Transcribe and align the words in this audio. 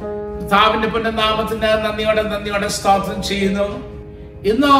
കർത്താവിന്റെ 0.00 0.88
പുനർനാമത്തിന് 0.88 1.70
നന്ദിയോടെ 1.84 2.22
നന്ദിയോടെ 2.22 2.68
സ്തോത്രം 2.76 3.18
ചെയ്യുന്നു. 3.22 3.66
ഇന്ന് 4.50 4.74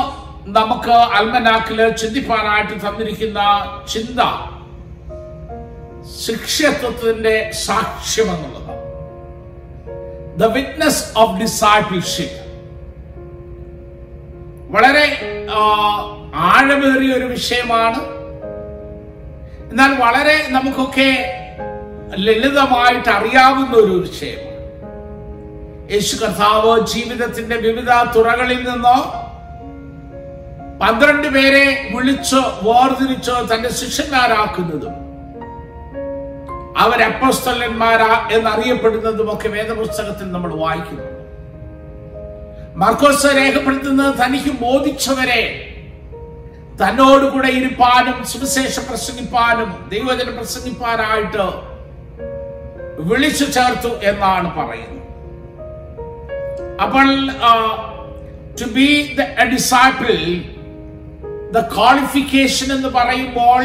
നമുക്ക് 0.57 0.97
അൽമനാക്കിൽ 1.17 1.81
ചിന്തിപ്പാനായിട്ട് 2.03 2.75
തന്നിരിക്കുന്ന 2.85 3.41
ചിന്ത 3.93 4.21
ശിക്ഷത്വത്തിന്റെ 6.25 7.37
സാക്ഷ്യം 7.67 8.29
എന്നുള്ളതാണ് 8.35 8.77
ദ 10.41 10.53
വിറ്റ്നസ് 10.57 11.03
ഓഫ് 11.17 11.35
ഡിസൈപ്പിൾഷിപ്പ് 11.41 12.39
വളരെ 14.75 15.07
ആഴമേറിയ 16.49 17.13
ഒരു 17.19 17.25
വിഷയമാണ്. 17.25 18.01
എന്നാൽ 19.71 19.93
വളരെ 20.05 20.37
നമുക്കൊക്കെ 20.57 21.11
ലളിതമായിട്ട് 22.27 23.09
അറിയാവുന്ന 23.09 23.75
ഒരു 23.77 23.97
വിഷയമാണ് 24.07 24.48
യേശു 25.93 26.15
കർത്താവ് 26.23 26.73
ജീവിതത്തിന്റെ 26.93 27.57
വിവിധ 27.57 27.91
തുറകളിൽ 28.15 28.61
നിന്നോ 28.69 28.97
പന്ത്രണ്ട് 30.81 31.29
പേരെ 31.37 31.63
വിളിച്ചോ 31.95 32.41
വേർതിരിച്ചോ 32.67 33.37
തന്റെ 33.53 33.71
ശിഷ്യന്മാരാക്കുന്നതും 33.79 34.97
അവരപ്പസ്തലന്മാരാ 36.83 38.11
എന്നറിയപ്പെടുന്നതും 38.37 39.31
ഒക്കെ 39.33 39.49
വേദപുസ്തകത്തിൽ 39.49 40.27
നമ്മൾ 40.33 40.51
വായിക്കുന്നു. 40.65 41.07
മർക്കോസ് 42.83 43.31
രേഖപ്പെടുത്തുന്നത് 43.39 44.13
തനിക്ക് 44.21 44.53
ബോധിച്ചവരെ 44.61 45.43
തന്നോടുകൂടെ 46.81 47.49
ഇരുപ്പാനും 47.59 48.19
സുവിശേഷം 48.33 48.85
പ്രസംഗിപ്പാനും 48.91 49.71
ദൈവജനം 49.89 50.37
പ്രസംഗിപ്പാനായിട്ട് 50.37 51.47
വിളിച്ചു 53.09 53.47
ചേർത്തു 53.57 53.91
എന്നാണ് 54.11 54.49
പറയുന്നത്. 54.59 54.98
അപ്പോൾ 56.83 57.27
to 58.61 58.65
be 58.65 59.17
the 59.19 59.21
the 61.55 61.61
qualification 61.61 62.73
എന്ന് 62.73 62.89
പറയുമ്പോൾ 62.89 63.65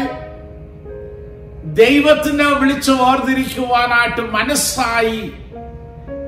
ദൈവത്തിന് 1.74 2.42
വിളിച്ചു 2.42 2.92
വേർതിരിക്കുവാനായിട്ട് 2.92 4.20
മനസ്സായി 4.20 5.32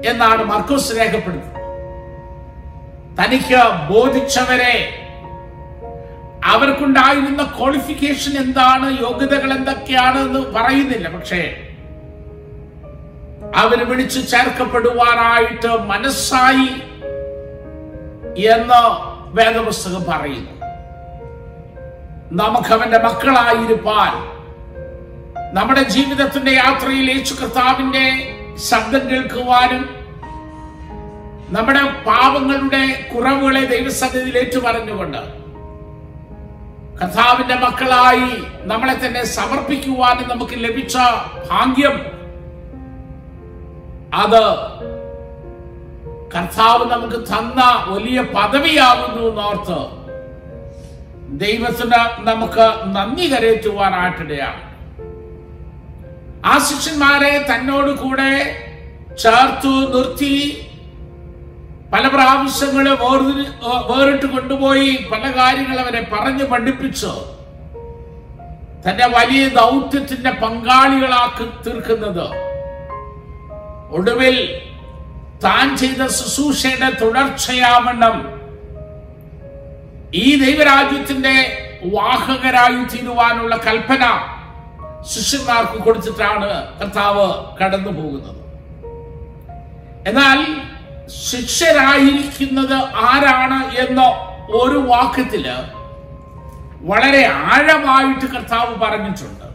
എന്നാണ് 0.06 0.44
മർക്കോസ് 0.44 0.96
രേഖപ്പെടുത്തുന്നത്. 0.98 1.52
തനിക്ക് 3.20 3.60
ബോധിച്ചവരെ 3.92 4.76
അവർക്കുണ്ടായിരുന്ന 6.44 7.42
ക്വാളിഫിക്കേഷൻ 7.58 8.32
എന്താണ് 8.42 9.00
യോഗ്യതകൾ 9.00 9.52
എന്തൊക്കെയാണ് 9.52 10.18
എന്ന് 10.18 10.40
പറയുന്നില്ല. 10.40 11.08
പക്ഷേ 11.08 11.65
അവർ 13.56 13.78
വിളിച്ചു 13.84 14.20
ചേർക്കപ്പെടുവാനായിട്ട് 14.30 15.70
മനസ്സായി 15.86 16.70
എന്ന് 18.48 18.80
വേദപുസ്തകം 19.32 20.04
പറയുന്നു. 20.04 20.52
നമുക്ക് 22.32 22.72
അവന്റെ 22.72 22.98
മക്കളായിരിക്കാൻ 22.98 24.12
നമ്മുടെ 25.54 25.82
ജീവിതത്തിന്റെ 25.88 26.52
യാത്രയിൽ 26.54 27.08
യേശു 27.10 27.34
കർത്താവിന്റെ 27.34 28.06
ശബ്ദം 28.70 29.02
കേൾക്കുവാനും 29.10 29.82
നമ്മുടെ 31.48 31.82
പാപങ്ങളുടെ 32.06 32.82
കുറവുകളെ 33.12 33.62
ദൈവസന്നിധിയിൽ 33.66 34.38
ഏറ്റുപറഞ്ഞുകൊണ്ട് 34.38 35.22
കർത്താവിന്റെ 37.00 37.54
മക്കളായി 37.56 38.30
നമ്മളെ 38.64 38.96
തന്നെ 38.96 39.22
സമർപ്പിക്കുവാനും 39.34 40.28
നമുക്ക് 40.28 40.56
ലഭിച്ച 40.64 40.96
ഭാഗ്യം 41.50 41.96
അത് 44.14 44.42
കർത്താവ് 46.34 46.90
നമുക്ക് 46.90 47.18
തന്ന 47.26 47.84
വലിയ 47.88 48.20
പദവിയാകുന്നു 48.20 49.28
എന്നോർത്ത് 49.28 49.80
ദൈവത്തിന് 51.28 52.00
നമുക്ക് 52.18 52.66
നന്ദി 52.96 53.26
കരയറ്റുവാനായിട്ടിടയാണ്. 53.32 54.62
ആ 56.44 56.58
ശിഷ്യന്മാരെ 56.58 57.46
തന്നോട് 57.50 57.90
കൂടെ 57.90 58.32
ചേർത്തു 59.22 59.68
നിർത്തി 59.68 60.34
പല 61.92 62.06
പ്രാവശ്യങ്ങളെ 62.08 62.90
വേർതിരി 62.90 63.44
വേറിട്ട് 63.90 64.26
കൊണ്ടുപോയി 64.26 65.06
പല 65.12 65.30
കാര്യങ്ങൾ 65.30 65.80
അവരെ 65.80 66.08
പറഞ്ഞു 66.12 66.44
പഠിപ്പിച്ചു. 66.44 67.12
തന്റെ 68.86 69.06
വലിയ 69.06 69.48
ദൗത്യത്തിന്റെ 69.48 70.30
പങ്കാളികളാക്കി 70.30 71.46
തീർക്കുന്നത് 71.66 72.45
ഒടുവിൽ 73.90 74.62
താൻ 75.44 75.76
ചെയ്ത 75.76 76.06
ശുശ്രൂഷയുടെ 76.06 76.90
തുടർച്ചയാവണ്ണം 76.90 78.36
ഈ 80.14 80.44
ദൈവരാജ്യത്തിന്റെ 80.44 81.62
വാഹകരായി 81.94 82.84
തീരുവാനുള്ള 82.84 83.56
കൽപ്പന 83.56 84.04
ശിഷ്യന്മാർക്ക് 85.14 85.82
കൊടുത്തിട്ടാണ് 85.82 86.78
കർത്താവ് 86.80 87.56
കടന്നു 87.56 87.90
പോകുന്നത്. 87.90 88.36
എന്നാൽ 90.08 90.46
ശിഷ്യരായിരിക്കുന്നത് 91.30 92.74
ആരാണ് 92.94 93.76
എന്ന 93.76 94.00
ഒരു 94.50 94.78
വാക്യത്തിൽ 94.78 95.48
വളരെ 96.80 97.26
ആഴമായിട്ട് 97.26 98.26
കർത്താവ് 98.26 98.74
പറഞ്ഞിട്ടുണ്ട്. 98.74 99.46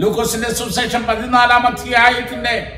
ലൂക്കോസിന്റെ 0.00 0.54
സുശേഷം 0.54 1.06
പതിനാലാം 1.06 1.66
അധ്യായത്തിന്റെ 1.66 2.77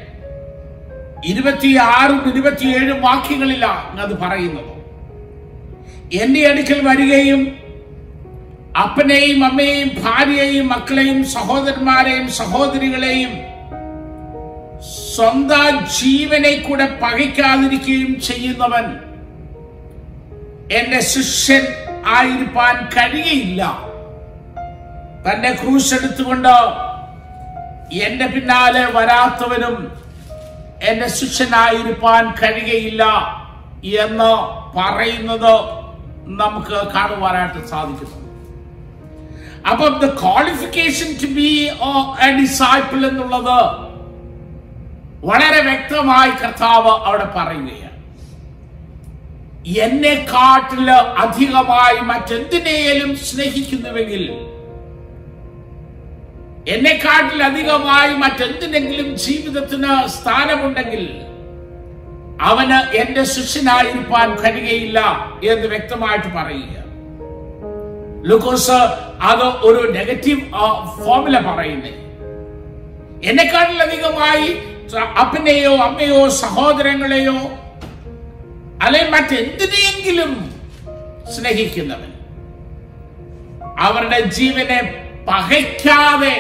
ഇരുപത്തിയാറും 1.23 2.29
ഇരുപത്തിയേഴും 2.29 3.01
വാക്യങ്ങളിലാണ് 3.01 4.01
അത് 4.01 4.19
പറയുന്നത്. 4.19 4.73
എന്റെ 6.13 6.47
അടുക്കൽ 6.47 6.89
വരികയും 6.89 7.57
അപ്പനെയും 8.77 9.45
അമ്മയെയും 9.45 9.89
ഭാര്യയെയും 10.05 10.69
മക്കളെയും 10.69 11.25
സഹോദരന്മാരെയും 11.25 12.29
സഹോദരികളെയും 12.29 13.33
സ്വന്തം 15.15 15.87
ജീവനെ 16.01 16.57
കൂടെ 16.57 16.87
പകയ്ക്കാതിരിക്കുകയും 17.03 18.21
ചെയ്യുന്നവൻ 18.21 18.99
എന്റെ 20.73 21.01
ശിഷ്യൻ 21.01 21.67
ആയിരിക്കാൻ 22.07 22.89
കഴിയയില്ല 22.97 23.63
തന്റെ 25.31 25.53
ക്രൂശ് 25.53 25.95
എടുത്തുകൊണ്ട് 25.95 26.55
എന്റെ 27.93 28.27
പിന്നാലെ 28.27 28.85
വരാത്തവനും 28.93 29.93
എന്റെ 30.83 31.09
ശിഷ്യനായിരിക്കാൻ 31.09 32.35
കഴിയയില്ല 32.43 33.05
എന്ന് 33.85 34.33
പറയുന്നത് 34.79 35.55
നമുക്ക് 36.27 36.93
കാണുവാനായിട്ട് 36.95 37.69
സാധിക്കുന്നു. 37.69 38.21
അപ്പം 39.71 39.99
the 39.99 40.21
qualification 40.21 41.17
to 41.23 41.27
be 41.27 41.71
disciple 42.41 43.07
എന്നുള്ളത് 43.07 43.91
വളരെ 45.27 45.61
വ്യക്തമായി 45.63 46.31
കർത്താവ് 46.31 46.89
അവിടെ 46.89 47.25
പറയുകയാണ്. 47.25 47.91
എന്നെ 49.79 50.15
കാട്ടിൽ 50.15 50.91
അധികമായി 50.91 52.01
മറ്റെന്തിനേലും 52.01 53.17
സ്നേഹിക്കുന്നുവെങ്കിൽ 53.17 54.25
എന്നെക്കാട്ടിൽ 56.69 57.43
അധികമായി 57.43 58.15
മറ്റെന്തിനെങ്കിലും 58.15 59.17
ജീവിതത്തിന് 59.17 60.09
സ്ഥാനമുണ്ടെങ്കിൽ 60.09 61.21
അവന് 62.41 62.97
എന്റെ 62.97 63.25
ശിഷ്യനായിരിക്കാൻ 63.25 64.35
കഴിയുകയില്ല 64.35 65.01
എന്ന് 65.45 65.67
വ്യക്തമായിട്ട് 65.67 66.27
പറയുക. 66.27 66.81
ലൂക്കോസ് 68.25 68.71
അത് 69.23 69.43
ഒരു 69.43 69.93
നെഗറ്റീവ് 69.93 70.41
ഫോർമുല 71.05 71.41
പറയുന്നേ. 71.41 71.91
എന്നെക്കാട്ടിലധികമായി 73.31 74.63
അപ്പനെയോ 75.21 75.77
അമ്മയോ 75.77 76.29
സഹോദരങ്ങളെയോ 76.29 77.37
അല്ലെങ്കിൽ 78.83 79.11
മറ്റെന്തിനെങ്കിലും 79.11 80.55
സ്നേഹിക്കുന്നവൻ 81.37 82.13
അവരുടെ 83.79 84.21
ജീവനെ 84.21 85.10
പകയ്ക്കാതെ 85.27 86.35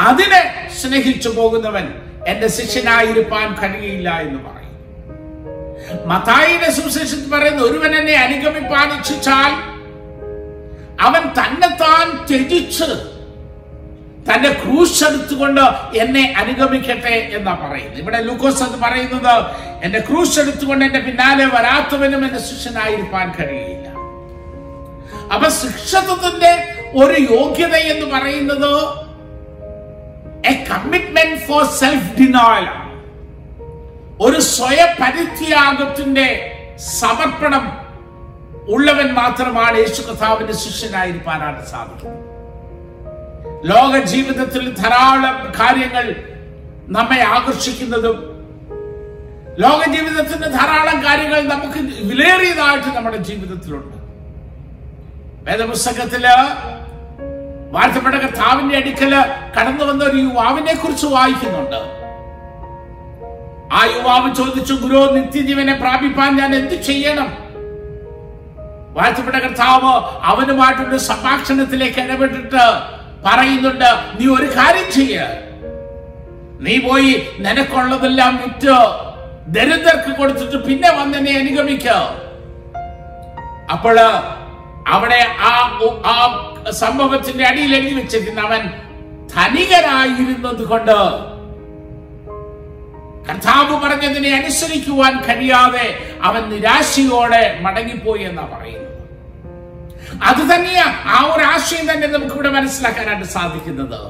അതിനെ 0.00 0.40
സ്നേഹിച്ചു 0.80 1.28
പോകുന്നവൻ 1.28 1.86
എന്റെ 2.26 2.48
ശിഷ്യനായിരിക്കാൻ 2.48 3.48
കഴിയില്ല 3.54 4.08
എന്ന് 4.20 4.40
പറയും 4.40 4.58
മതായിയുടെ 6.06 6.70
സുവിശേഷത്തിൽ 6.70 7.30
പറയുന്ന 7.30 7.62
ഒരുവൻ 7.62 7.94
എന്നെ 7.96 8.16
അനുഗമിപ്പാൻ 8.16 8.88
ഇച്ഛിച്ചാൽ 8.92 9.52
അവൻ 11.00 11.22
തന്നെത്താൻ 11.38 12.06
ത്യജിച്ച് 12.28 12.88
തന്റെ 14.26 14.50
ക്രൂശെടുത്തുകൊണ്ട് 14.54 15.62
എന്നെ 15.98 16.34
അനുഗമിക്കട്ടെ 16.36 17.14
എന്നാ 17.32 17.54
പറയുന്നത് 17.54 18.00
ഇവിടെ 18.00 18.18
ലൂക്കോസ് 18.22 18.62
എന്ന് 18.62 18.78
പറയുന്നത് 18.78 19.34
എന്റെ 19.82 20.00
ക്രൂശ് 20.00 20.40
എടുത്തുകൊണ്ട് 20.40 20.84
എന്റെ 20.84 20.98
പിന്നാലെ 20.98 21.46
വരാത്തവനും 21.46 22.24
എന്റെ 22.24 22.38
ശിഷ്യനായിരിക്കാൻ 22.40 23.34
കഴിയില്ല. 23.38 23.86
അപ്പൊ 25.32 25.48
ശിക്ഷത്വത്തിന്റെ 25.60 26.52
ഒരു 26.98 27.16
യോഗ്യത 27.30 27.74
എന്ന് 27.92 28.06
പറയുന്നത് 28.14 28.70
a 30.44 30.54
commitment 30.68 31.40
for 31.46 31.62
self 31.80 32.10
denial 32.18 32.66
ഒരു 34.20 34.38
സ്വയപരിത്യാഗത്തിന്റെ 34.50 36.26
സമർപ്പണം 36.96 37.64
ഉള്ളവൻ 38.68 39.08
മാത്രമാണ് 39.14 39.76
യേശു 39.76 40.00
കഥാവിന്റെ 40.02 40.56
ശിഷ്യനായിരിക്കാനാണ് 40.62 41.60
സാധിക്കുന്നത് 41.66 42.26
ലോക 43.64 43.94
ജീവിതത്തിൽ 44.06 44.64
ധാരാളം 44.74 45.38
കാര്യങ്ങൾ 45.60 46.06
നമ്മെ 46.88 47.20
ആകർഷിക്കുന്നതും 47.32 48.18
ലോക 49.58 49.80
ജീവിതത്തിന്റെ 49.94 50.48
ധാരാളം 50.50 50.98
കാര്യങ്ങൾ 51.04 51.40
നമുക്ക് 51.46 51.80
വിലേറിയതായിട്ട് 52.04 52.90
നമ്മുടെ 52.96 53.18
ജീവിതത്തിലുണ്ട്. 53.22 53.96
വേദപുസ്തകത്തിൽ 55.46 56.24
വാഴ്ത്തപ്പെട്ട 57.74 58.16
കർത്താവിന്റെ 58.16 58.76
അടുക്കൽ 58.76 59.12
കടന്നു 59.56 59.84
വന്ന 59.84 60.04
ഒരു 60.04 60.16
യുവാവിനെ 60.16 60.74
കുറിച്ച് 60.74 61.06
വായിക്കുന്നുണ്ട്. 61.06 61.80
ആ 63.78 63.80
യുവാവ് 63.94 64.28
ചോദിച്ചു 64.34 64.74
ഗുരു 64.74 65.00
നിത്യജീവനെ 65.16 65.74
പ്രാപിപ്പാൻ 65.82 66.30
ഞാൻ 66.36 66.54
എന്ത് 66.54 66.74
ചെയ്യണം? 66.88 67.28
വാഴ്ത്തപ്പെട്ട 68.96 69.36
കർത്താവ് 69.36 69.92
അവനുമായിട്ടൊരു 70.30 70.98
സംഭാഷണത്തിലേക്ക് 71.10 72.00
ഇടപെട്ടിട്ട് 72.00 72.64
പറയുന്നുണ്ട് 73.26 73.90
നീ 74.18 74.26
ഒരു 74.36 74.48
കാര്യം 74.56 74.88
ചെയ്യ. 74.98 75.28
നീ 76.66 76.74
പോയി 76.88 77.12
നിനക്കുള്ളതെല്ലാം 77.44 78.32
വിറ്റ് 78.42 78.74
ദരിദ്രർക്ക് 79.56 80.10
കൊടുത്തിട്ട് 80.16 80.58
പിന്നെ 80.66 80.90
വന്നെന്നെ 80.98 81.32
അനുഗമിക്ക. 81.38 81.88
അപ്പോൾ 83.74 83.96
അവിടെ 84.94 85.20
ആ 85.50 85.52
സംഭവത്തിന്റെ 86.68 87.44
അടിയിൽ 87.46 87.76
എഴുതി 87.76 87.94
വെച്ചിരിക്കുന്ന 87.94 88.40
അവൻ 88.40 88.62
ധനികനായിരുന്നത് 89.34 90.64
കൊണ്ട് 90.64 90.96
കർത്താവ് 93.28 93.74
പറഞ്ഞതിനെ 93.84 94.30
അനുസരിക്കുവാൻ 94.30 95.22
കഴിയാതെ 95.22 95.86
അവൻ 96.22 96.48
നിരാശയോടെ 96.48 97.58
മടങ്ങിപ്പോയി 97.60 98.22
എന്നാ 98.22 98.42
പറയുന്നത്. 98.42 98.86
അത് 100.22 100.54
തന്നെയാ 100.54 100.84
ആ 101.04 101.34
ഒരു 101.34 101.44
ആശയം 101.44 101.92
തന്നെ 101.92 102.06
നമുക്ക് 102.06 102.34
ഇവിടെ 102.34 102.48
മനസ്സിലാക്കാനായിട്ട് 102.48 103.24
സാധിക്കുന്നത്. 103.24 104.00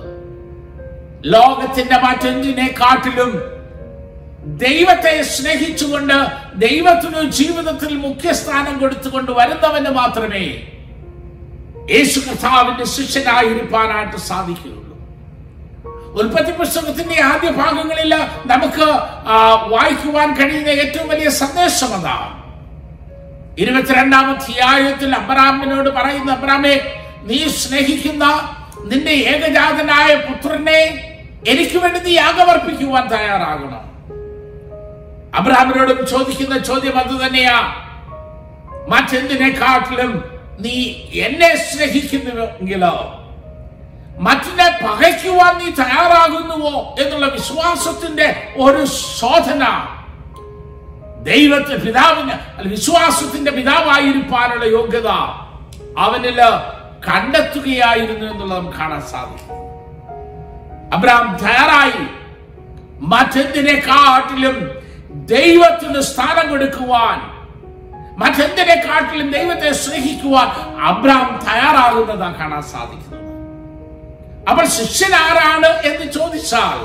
ലോകത്തിന്റെ 1.25 1.99
മറ്റെന്തിനെക്കാട്ടിലും 1.99 3.32
ദൈവത്തെ 4.44 5.23
സ്നേഹിച്ചുകൊണ്ട് 5.23 6.19
ദൈവത്തിനു 6.55 7.20
ജീവിതത്തിൽ 7.31 7.96
മുഖ്യസ്ഥാനം 7.96 8.79
കൊടുത്തുകൊണ്ട് 8.79 9.32
വരുന്നവന് 9.32 9.91
മാത്രമേ 9.91 10.44
യേശു 11.90 12.20
കർത്താവിന്റെ 12.20 12.84
ശിഷ്യനായിരിക്കാനായിട്ട് 12.84 14.16
സാധിക്കുകയുള്ളൂ. 14.16 14.81
ഉൽപ്പത്തി 16.20 16.52
പുസ്തകത്തിന്റെ 16.52 17.22
ആദ്യ 17.22 17.50
ഭാഗങ്ങളിൽ 17.50 18.14
നമുക്ക് 18.46 18.87
വായിക്കുവാൻ 19.70 20.34
കഴിയുന്ന 20.34 20.69
ഏറ്റവും 20.69 21.08
വലിയ 21.08 21.28
സന്ദേശം 21.31 21.94
അതാണ് 21.94 22.40
ഇരുപത്തിരണ്ടാം 23.60 24.31
അധ്യായത്തിൽ 24.31 25.14
അബ്രാമിനോട് 25.14 25.88
പറയുന്ന 25.88 26.32
അബ്രാമെ 26.32 26.75
നീ 27.22 27.48
സ്നേഹിക്കുന്ന 27.48 28.25
നിന്റെ 28.84 29.10
ഏകജാതനായ 29.10 30.14
പുത്രനെ 30.14 30.81
എനിക്ക് 31.48 31.78
വേണ്ടി 31.78 32.00
നീ 32.00 32.12
യാഗമർപ്പിക്കുവാൻ 32.14 33.06
തയ്യാറാകണം. 33.06 33.84
അബ്രാമിനോടും 35.34 36.06
ചോദിക്കുന്ന 36.06 36.58
ചോദ്യം 36.58 36.98
അത് 36.98 37.26
തന്നെയാ. 37.26 37.58
മറ്റെന്തിനെക്കാട്ടിലും 38.88 40.39
നീ 40.60 40.76
എന്നെ 41.20 41.56
സ്നേഹിക്കുന്നുവെങ്കിലോ 41.56 42.94
മറ്റിനെ 44.20 44.78
പകയ്ക്കുവാൻ 44.84 45.58
നീ 45.58 45.70
തയ്യാറാകുന്നുവോ 45.70 46.96
എന്നുള്ള 47.02 47.26
വിശ്വാസത്തിന്റെ 47.26 48.26
ഒരു 48.56 48.86
ശോധന 49.18 49.64
ദൈവത്തെ 51.22 51.74
പിതാവിന് 51.76 52.34
വിശ്വാസത്തിന്റെ 52.68 53.50
പിതാവായിരിക്കാനുള്ള 53.50 54.64
യോഗ്യത 54.64 55.08
അവനിൽ 55.98 56.38
കണ്ടെത്തുകയായിരുന്നു 57.08 58.26
എന്നുള്ളത് 58.26 58.58
നമുക്ക് 58.58 58.78
കാണാൻ 58.78 59.02
സാധിക്കും. 59.02 59.56
അബ്രാം 60.92 61.36
തയ്യാറായി. 61.42 62.02
മറ്റെന്തിനെക്കാട്ടിലും 63.00 64.56
ദൈവത്തിന് 65.26 66.00
സ്ഥാനം 66.00 66.50
കൊടുക്കുവാൻ 66.50 67.18
മറ്റെന്തിനെക്കാട്ടിലും 68.20 69.28
ദൈവത്തെ 69.31 69.70
സ്നേഹിക്കുവാൻ 69.82 70.49
അബ്രാം 70.88 71.26
തയ്യാറാകുന്നതാണ് 71.46 72.38
കാണാൻ 72.38 72.62
സാധിക്കുന്നത്? 72.72 73.17
അപ്പോൾ 74.50 74.67
ശിഷ്യൻ 74.76 75.12
ആരാണ് 75.25 75.70
എന്ന് 75.84 76.06
ചോദിച്ചാൽ 76.12 76.78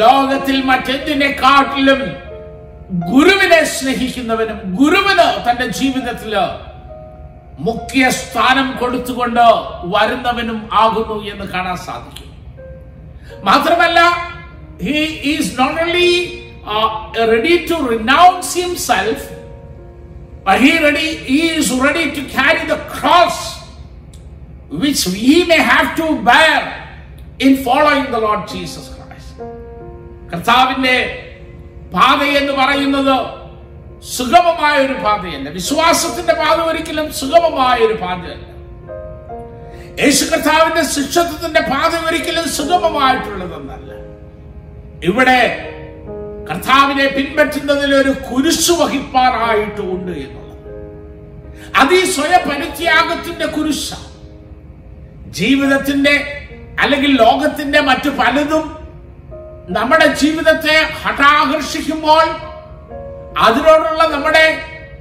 ലോകത്തിൽ 0.00 0.56
മറ്റെന്തിനെക്കാട്ടിലും 0.62 2.00
ഗുരുവിനെ 3.10 3.60
സ്നേഹിക്കുന്നവനും 3.74 4.58
ഗുരുവിന് 4.74 5.28
തന്റെ 5.46 5.66
ജീവിതത്തിൽ 5.78 6.32
മുഖ്യ 7.58 8.10
സ്ഥാനം 8.18 8.68
കൊടുത്തുകൊണ്ട് 8.76 9.46
വരുന്നവനും 9.94 10.58
ആകുന്നു 10.82 11.16
എന്ന് 11.32 11.46
കാണാൻ 11.54 11.78
സാധിക്കും 11.88 12.26
മാത്രമല്ല 13.44 14.00
he 14.80 15.00
is 15.32 15.46
not 15.58 15.74
only 15.78 16.10
uh, 16.66 16.88
ready 17.32 17.56
to 17.66 17.76
renounce 17.84 18.50
but 20.44 20.56
he 20.60 20.70
ready 20.80 21.08
he 21.30 21.40
is 21.58 21.68
ready 21.86 22.06
to 22.12 22.22
carry 22.36 22.62
the 22.66 22.78
cross 22.94 23.38
which 24.82 25.00
he 25.22 25.38
may 25.44 25.60
have 25.72 25.88
to 25.96 26.06
bear 26.22 26.58
in 27.38 27.52
following 27.66 28.06
the 28.14 28.20
Lord 28.26 28.42
Jesus 28.54 28.84
Christ. 28.96 29.28
കർത്താവിന്റെ 30.30 30.96
പാത 31.94 32.20
എന്ന് 32.40 32.52
പറയുന്നത് 32.60 33.14
സുഗമമായ 34.10 34.74
ഒരു 34.86 34.96
പാതയല്ല 35.06 35.48
വിശ്വാസത്തിന്റെ 35.56 36.34
പാത 36.42 36.58
ഒരിക്കലും 36.70 37.06
സുഗമമായ 37.20 37.76
ഒരു 37.88 37.96
പാതയല്ല 38.04 38.44
യേശു 40.02 40.24
കർത്താവിന്റെ 40.32 40.82
ശിക്ഷത്വത്തിന്റെ 40.94 41.62
പാത 41.72 41.92
ഒരിക്കലും 42.08 42.46
സുഗമമായിട്ടുള്ളതെന്നല്ല. 42.58 43.90
ഇവിടെ 45.10 45.40
കർത്താവിനെ 46.50 47.06
പിൻപറ്റുന്നതിൽ 47.08 47.90
ഒരു 47.94 48.12
കുരിശു 48.28 48.72
വഹിപ്പാറായിട്ടുണ്ട് 48.80 50.12
എന്നുള്ളത്. 50.18 50.46
അത് 51.74 51.94
ഈ 51.94 52.04
സ്വയപരിത്യാഗത്തിന്റെ 52.14 53.46
കുരിശാണ് 53.48 54.08
ജീവിതത്തിന്റെ 55.30 56.14
അല്ലെങ്കിൽ 56.78 57.12
ലോകത്തിന്റെ 57.16 57.80
മറ്റു 57.82 58.10
പലതും 58.18 58.64
നമ്മുടെ 59.68 60.06
ജീവിതത്തെ 60.14 60.76
ഹഠാകർഷിക്കുമ്പോൾ 61.02 62.24
അതിനോടുള്ള 63.40 64.02
നമ്മുടെ 64.12 64.46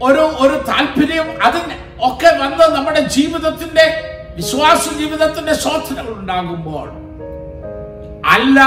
ഒരു 0.02 0.24
ഒരു 0.40 0.56
താല്പര്യം 0.68 1.30
അതിന് 1.46 1.76
ഒക്കെ 2.04 2.30
വന്ന് 2.40 2.66
നമ്മുടെ 2.76 3.02
ജീവിതത്തിന്റെ 3.16 3.86
വിശ്വാസ 4.38 4.84
ജീവിതത്തിന്റെ 4.98 5.54
ശോധനകൾ 5.64 6.14
ഉണ്ടാകുമ്പോൾ 6.14 6.88
അല്ല 8.30 8.60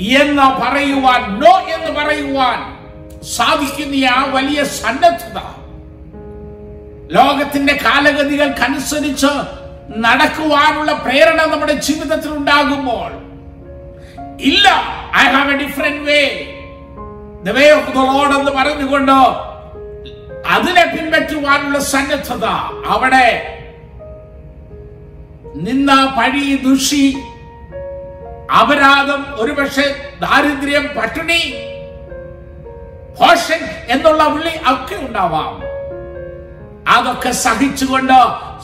എന്ന് 0.00 0.60
പറയുവാൻ 0.60 1.38
നോ 1.38 1.58
എന്ന് 1.68 2.00
പറയുവാൻ 2.00 2.58
സാധിക്കുന്ന 3.36 4.04
ആ 4.06 4.24
വലിയ 4.24 4.64
സന്നദ്ധത. 4.64 5.38
ലോകത്തിന്റെ 7.10 7.72
കാലഗതികൾക്കനുസരിച്ച് 7.72 9.26
നടക്കുവാനുള്ള 9.96 10.92
പ്രേരണ 10.92 11.46
നമ്മുടെ 11.50 11.72
ജീവിതത്തിൽ 11.72 12.30
ഉണ്ടാകുമ്പോൾ 12.30 13.10
ഇല്ല 14.40 14.68
I 15.16 15.24
have 15.30 15.52
a 15.52 15.56
different 15.56 16.00
way 16.00 16.20
the 17.44 17.48
way 17.48 17.70
of 17.70 17.90
the 17.90 17.94
Lord 17.94 18.40
എന്ന് 18.40 18.50
പറഞ്ഞുകൊണ്ട് 18.50 19.12
അതിനെ 20.48 20.84
പിൻപറ്റുവാനുള്ള 20.86 21.78
സന്നദ്ധത 21.78 22.44
അവിടെ. 22.86 23.56
നിന്ന 25.54 26.14
പഴി 26.18 26.56
ദുഷി 26.56 27.16
അപരാധം 28.50 29.24
ഒരുപക്ഷെ 29.34 29.86
ദാരിദ്ര്യം 30.20 30.88
പട്ടിണി 30.96 31.42
ഭോഷൻ 33.18 33.60
എന്നുള്ള 33.88 34.22
ഉള്ളി 34.24 34.54
ഒക്കെ 34.66 34.96
ഉണ്ടാവാം. 34.96 35.54
അതൊക്കെ 36.86 37.30
സഹിച്ചുകൊണ്ട് 37.38 38.18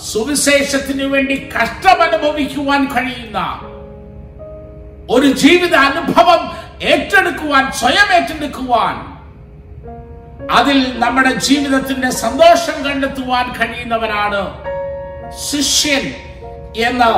സുവിശേഷത്തിന് 0.04 1.04
വേണ്ടി 1.04 1.50
കഷ്ടം 1.56 2.02
അനുഭവിക്കുവാൻ 2.02 2.84
കഴിയുന്ന 2.86 3.38
ഒരു 5.10 5.26
ജീവിത 5.32 5.74
അനുഭവം 5.88 6.40
ഏറ്റെടുക്കുവാൻ 6.82 7.72
സ്വയം 7.72 8.08
ഏറ്റെടുക്കുവാൻ 8.12 8.96
അതിൽ 10.50 10.78
നമ്മുടെ 10.98 11.32
ജീവിതത്തിന്റെ 11.38 12.10
സന്തോഷം 12.10 12.84
കണ്ടെത്തുവാൻ 12.84 13.46
കഴിയുന്നവരാണ് 13.52 14.42
ശിഷ്യൻ 15.46 16.04
എന്ന് 16.82 17.12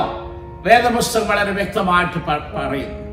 വേദപുസ്തകം 0.67 1.29
വളരെ 1.29 1.51
വ്യക്തമായിട്ട് 1.51 2.19
പറയുന്നു. 2.57 3.09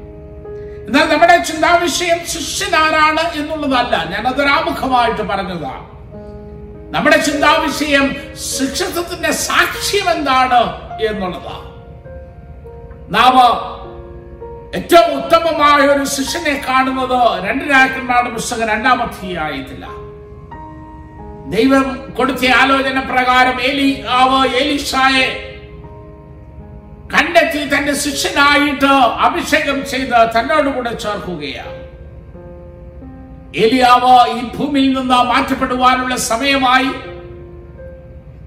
എന്നാൽ 0.88 1.10
നമ്മുടെ 1.12 1.38
ചിന്താവിഷയം 1.38 2.20
വിഷയം 2.20 2.44
ശിഷ്യനാരാണ് 2.44 3.38
എന്നുള്ളതല്ല. 3.38 4.06
ഞാൻ 4.10 4.28
അതൊരാമുഖമായിട്ട് 4.28 5.22
പറഞ്ഞതാണ് 5.22 5.96
നമ്മുടെ 6.92 7.18
ചിന്താവിഷയം 7.18 8.16
ശിക്ഷത്വത്തിന്റെ 8.36 9.32
സാക്ഷ്യം 9.32 10.12
എന്താണ് 10.12 10.62
എന്നുള്ളതാണ് 11.06 11.76
നാം 13.10 13.38
ഏറ്റവും 14.76 15.24
ഉത്തമമായ 15.24 15.88
ഒരു 15.88 16.06
ശിഷ്യനെ 16.06 16.62
കാണുന്നത് 16.70 17.48
രണ്ട് 17.48 17.64
രാജ്യങ്ങളുടെ 17.64 18.30
പുസ്തകം 18.30 18.68
രണ്ടാമധ്യായത്തില്ല 18.68 19.86
ദൈവം 21.50 22.14
കൊടുത്ത 22.14 22.46
ആലോചന 22.46 23.00
പ്രകാരം 23.00 23.62
ഏലി 23.62 24.04
ആവ് 24.10 24.48
ഏലിഷായെ 24.48 25.55
കണ്ടെത്തി 27.14 27.62
തന്റെ 27.70 27.94
ശിഷ്യനായിട്ട് 27.94 28.92
അഭിഷേകം 29.26 29.78
ചെയ്ത് 29.90 30.16
തന്നോട് 30.36 30.70
കൂടെ 30.70 30.94
ചേർക്കുകയാണ്. 30.94 31.76
ഏലിയാവ് 33.56 34.16
ഈ 34.30 34.40
ഭൂമിയിൽ 34.58 34.94
നിന്ന് 35.00 35.20
മാറ്റപ്പെടുവാനുള്ള 35.24 36.16
സമയമായി 36.16 36.90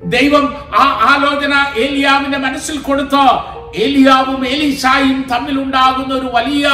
ദൈവം 0.04 0.44
ആ 0.78 0.84
ആലോചന 1.12 1.54
ഏലിയാവിന്റെ 1.78 2.38
മനസ്സിൽ 2.38 2.76
കൊടുത്ത് 2.78 3.24
ഏലിയാവും 3.84 4.46
ഏലിശായും 4.46 5.18
തമ്മിൽ 5.32 5.56
ഉണ്ടാകുന്ന 5.62 6.14
ഒരു 6.14 6.28
വലിയ 6.34 6.66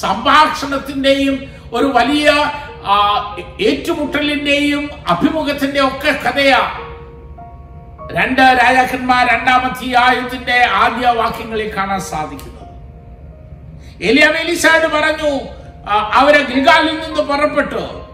സംഭാഷണത്തിന്റെയും 0.00 1.36
ഒരു 1.72 1.86
വലിയ 1.86 2.28
ഏറ്റുമുട്ടലിന്റെയും 3.60 4.90
അഭിമുഖത്തിന്റെ 5.08 5.80
ഒക്കെ 5.80 6.12
കഥയാ 6.24 6.60
രണ്ട് 8.12 8.40
രാജാക്കന്മാർ 8.40 9.26
രണ്ടാമത്തെ 9.26 9.98
ആയുധത്തിന്റെ 9.98 10.64
ആദ്യ 10.64 11.06
വാക്യങ്ങളിൽ 11.06 11.76
കാണാൻ 11.76 12.00
സാധിക്കുന്നത്. 12.00 12.58
എലിയാവ് 14.02 14.36
എലിശായോട് 14.36 14.86
പറഞ്ഞു 14.86 15.40
അവരെ 15.92 16.38
ഗിൽഗാലിൽ 16.38 17.00
നിന്ന് 17.00 17.22
പുറപ്പെട്ടു. 17.22 18.08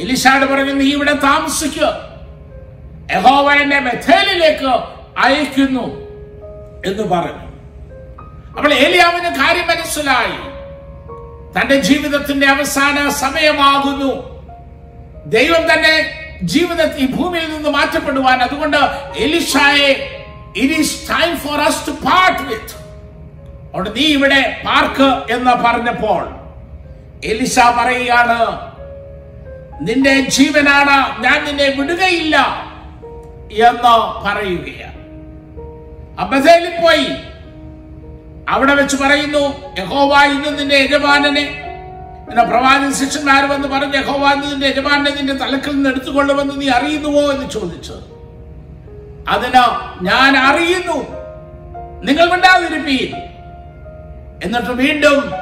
എലിസാഡ് 0.00 0.44
പറഞ്ഞു 0.44 0.72
നീ 0.72 0.92
ഇവിടെ 0.92 1.12
താമസിക്കുക 1.12 2.16
യഹോവ 3.12 3.52
എന്നെ 3.52 3.80
ബഥേലിലേക്ക് 3.80 4.66
അയക്കുന്നു. 5.18 6.06
എന്ന് 6.86 7.02
പറഞ്ഞു. 7.02 7.46
അപ്പോൾ 8.56 8.74
ഏലിയാവിന് 8.74 9.28
കാര്യം 9.28 9.66
മനസ്സിലായി. 9.66 10.56
തന്റെ 11.60 11.80
ജീവിതത്തിന്റെ 11.80 12.46
അവസാന 12.46 13.08
സമയമാകുന്നു. 13.08 14.36
ദൈവം 15.26 15.72
തന്നെ 15.72 16.15
ജീവിതത്തിൽ 16.42 17.02
ഈ 17.02 17.06
ഭൂമിയിൽ 17.06 17.50
നിന്ന് 17.50 17.70
മാറ്റപ്പെടുവാൻ 17.70 18.42
അതുകൊണ്ട് 18.42 18.76
എലിഷായെ 19.16 19.90
it 20.56 21.10
time 21.10 21.36
for 21.36 21.58
us 21.60 21.86
to 21.86 21.90
part 21.90 22.42
with 22.42 22.74
അവിടെ 23.74 23.90
നീ 23.90 24.02
ഇവിടെ 24.02 24.62
പാർക്ക് 24.64 25.32
എന്ന് 25.32 25.50
പറഞ്ഞപ്പോൾ 25.50 26.28
എലിസ 27.24 27.60
പറയുകയാണ് 27.60 28.66
നിന്റെ 29.80 30.20
ജീവനാണ് 30.20 31.22
ഞാൻ 31.22 31.44
നിന്നെ 31.44 31.68
വിടുകയില്ല 31.68 32.36
എന്ന് 33.50 34.22
പറയുകയാണ്. 34.24 34.92
അബദ്ധയിൽ 36.18 36.82
പോയി. 36.82 37.16
അവിടെ 38.48 38.74
വെച്ച് 38.74 38.96
പറയുന്നു 38.96 39.72
യഹോവ 39.78 40.24
ഇന്ന് 40.24 40.58
നിന്റെ 40.58 40.76
യജമാനനെ 40.76 41.65
എന്ന 42.30 42.42
പ്രവാചക 42.42 42.92
ശിഷ്യന്മാർ 42.92 43.44
വന്ന് 43.44 43.68
പറഞ്ഞ 43.68 43.96
യഹോവ 43.96 44.52
ഇന്ന് 44.52 44.66
യജമാനെ 44.66 45.10
നിന്റെ 45.10 45.32
തലക്കിൽ 45.32 45.70
നിന്ന് 45.70 45.90
എടുത്തുകൊള്ളുമെന്ന് 45.90 46.60
നീ 46.60 46.68
അറിയുന്നുവോ? 46.68 47.20
എന്ന് 47.20 47.50
ചോദിച്ചു. 47.50 47.94
അതിന് 49.28 49.62
ഞാൻ 50.04 50.36
അറിയുന്നു. 50.36 51.16
നിങ്ങൾ 52.04 52.30
മിണ്ടാതിരിപ്പീൻ. 52.30 53.16
എന്നിട്ട് 54.44 54.70
വീണ്ടും 54.70 55.32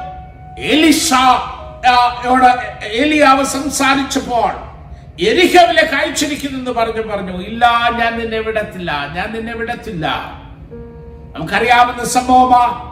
എലിഷയോട് 0.59 2.45
എലിയാവ് 2.85 3.43
സംസാരിച്ചപ്പോൾ 3.43 4.51
എരിഹവിലെ 5.21 5.89
കാഴ്ചരിക്കുന്നെന്ന് 5.93 6.71
പറഞ്ഞു 6.71 7.01
പറഞ്ഞു 7.01 7.37
ഇല്ല 7.37 7.89
ഞാൻ 7.97 8.19
നിന്നെ 8.19 8.39
വിടത്തില്ല 8.39 9.07
ഞാൻ 9.15 9.33
നിന്നെ 9.33 9.53
വിടത്തില്ല. 9.53 10.07
നമുക്കറിയാവുന്ന 11.35 12.05
സംഭവമാ. 12.05 12.91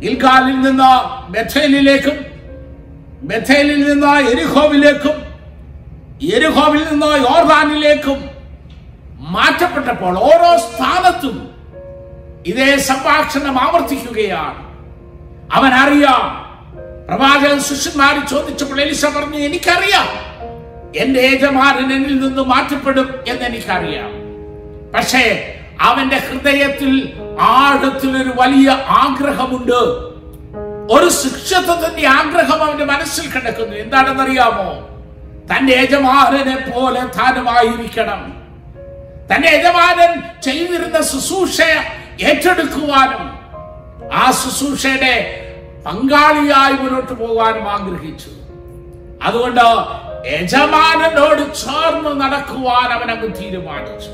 ഗിൽഗാലിൽ 0.00 0.60
നിന്ന് 0.60 1.30
ബഥേലിലേക്കും 1.30 2.35
ബഥേലിൽ 3.22 3.92
നിന്ന് 3.92 4.06
എരിഹോവിലേക്കും 4.06 5.36
എരിഹോവിൽ 6.34 6.84
നിന്ന് 6.90 7.06
യോർദാനിലേക്കും 7.06 8.30
മാറ്റപ്പെട്ടപ്പോൾ 9.18 10.18
ഓരോ 10.18 10.56
സ്ഥാനത്തും 10.56 11.50
ഇതേ 12.46 12.76
സംഭാഷണം 12.76 13.60
ആവർത്തിക്കുകയാണ്. 13.60 14.66
അവൻ 15.52 15.74
അറിയാം 15.74 16.46
പ്രവാചകൻ 17.08 17.60
ശിഷ്യന്മാർ 17.60 18.26
ചോദിച്ചപ്പോൾ 18.26 18.80
എലിസ 18.80 19.06
പറഞ്ഞു 19.06 19.36
എനിക്കറിയാം. 19.36 20.08
എന്റെ 20.96 21.20
യജമാനൻ 21.20 21.92
എന്നിൽ 21.92 22.20
നിന്ന് 22.20 22.42
മാറ്റപ്പെടും 22.42 23.14
എന്ന് 23.28 23.42
എനിക്കറിയാം 23.42 24.10
പക്ഷേ 24.94 25.54
അവന്റെ 25.80 26.16
ഹൃദയത്തിൽ 26.16 27.12
ആഴത്തിൽ 27.40 28.22
ഒരു 28.22 28.32
വലിയ 28.36 28.70
ആഗ്രഹമുണ്ട്. 28.88 30.15
ഒരു 30.90 31.10
ശിക്ഷത്വത്തിന്റെ 31.10 32.08
ആഗ്രഹം 32.08 32.64
അവന്റെ 32.64 32.84
മനസ്സിൽ 32.84 33.30
കിടക്കുന്നു. 33.30 33.76
എന്താണെന്നറിയാമോ? 33.76 34.88
തന്റെ 35.52 35.72
യജമാനനെ 35.72 36.56
പോലെ 36.56 37.00
താനുമായിരിക്കണം 37.00 38.42
തന്റെ 39.34 39.48
യജമാനൻ 39.48 40.22
ചെയ്തിരുന്ന 40.42 41.02
ശുശ്രൂഷ 41.02 41.60
ഏറ്റെടുക്കുവാനും 42.22 43.38
ആ 44.12 44.30
ശുശ്രൂഷയുടെ 44.30 45.42
പങ്കാളിയായി 45.86 46.72
മുന്നോട്ട് 46.72 47.12
പോകാനും 47.12 47.70
ആഗ്രഹിച്ചു. 47.70 48.30
അതുകൊണ്ട് 49.22 49.60
യജമാനനോട് 50.28 51.54
ചേർന്ന് 51.54 52.20
നടക്കുവാൻ 52.20 52.92
അവൻ 52.92 53.10
അങ്ങ് 53.10 53.42
തീരുമാനിച്ചു. 53.42 54.10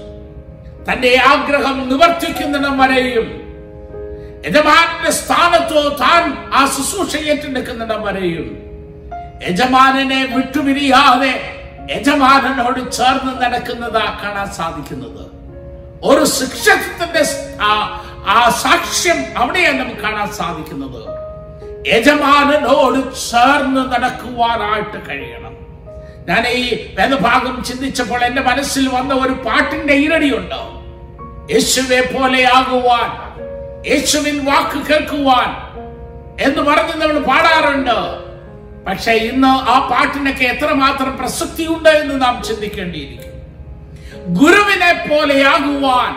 തന്റെ 0.92 1.20
ആഗ്രഹം 1.26 1.88
നിവർത്തിക്കുന്നിടം 1.88 2.78
വരെയും 2.78 3.41
യജമാനന്റെ 4.46 5.10
സ്ഥാനത്തോ 5.10 5.82
താൻ 6.00 6.22
ആ 6.54 6.60
ശുശ്രൂഷ 6.66 7.16
നിൽക്കുന്നിടം 7.16 8.02
വരെയും 8.02 8.46
യജമാനനെ 9.48 10.20
വിട്ടുപിരിയാതെ 10.36 11.34
യജമാനനോട് 11.90 12.92
ചേർന്ന് 12.92 13.42
നടക്കുന്നതാ 13.42 14.18
കാണാൻ 14.22 14.48
സാധിക്കുന്നത്. 14.52 15.22
ഒരു 16.04 16.24
ശിക്ഷത്തിന്റെ 16.24 17.22
ആ 18.26 18.50
സാക്ഷ്യം 18.50 19.18
അവിടെയാണ് 19.36 19.78
നമുക്ക് 19.78 20.00
കാണാൻ 20.00 20.28
സാധിക്കുന്നത്. 20.32 21.00
യജമാനനോട് 21.92 23.14
ചേർന്ന് 23.30 23.92
നടക്കുവാനായിട്ട് 23.92 24.98
കഴിയണം. 25.08 25.54
ഞാൻ 26.28 26.48
ഈ 26.48 26.62
വേദഭാഗം 26.98 27.64
ചിന്തിച്ചപ്പോൾ 27.64 28.24
എന്റെ 28.24 28.42
മനസ്സിൽ 28.42 28.88
വന്ന 28.88 29.14
ഒരു 29.14 29.32
പാട്ടിന്റെ 29.32 29.94
ഇരടിയുണ്ട് 29.94 30.60
യേശുവെ 31.52 32.00
പോലെയാകുവാൻ 32.00 33.31
യേശുവിൻ 33.90 34.44
വാക്ക് 34.44 34.78
കേൾക്കുവാൻ 34.88 35.48
എന്ന് 36.40 36.62
പറഞ്ഞ് 36.62 36.94
നമ്മൾ 37.02 37.18
പാടാറുണ്ട്. 37.18 37.96
പക്ഷെ 38.86 39.12
ഇന്ന് 39.12 39.46
ആ 39.46 39.88
പാട്ടിനൊക്കെ 39.90 40.44
എത്രമാത്രം 40.44 41.18
പ്രസക്തിയുണ്ട് 41.18 41.88
എന്ന് 41.88 42.22
നാം 42.22 42.42
ചിന്തിക്കേണ്ടിയിരിക്കും 42.42 43.28
ഗുരുവിനെ 44.38 44.92
പോലെയാകുവാൻ 45.08 46.12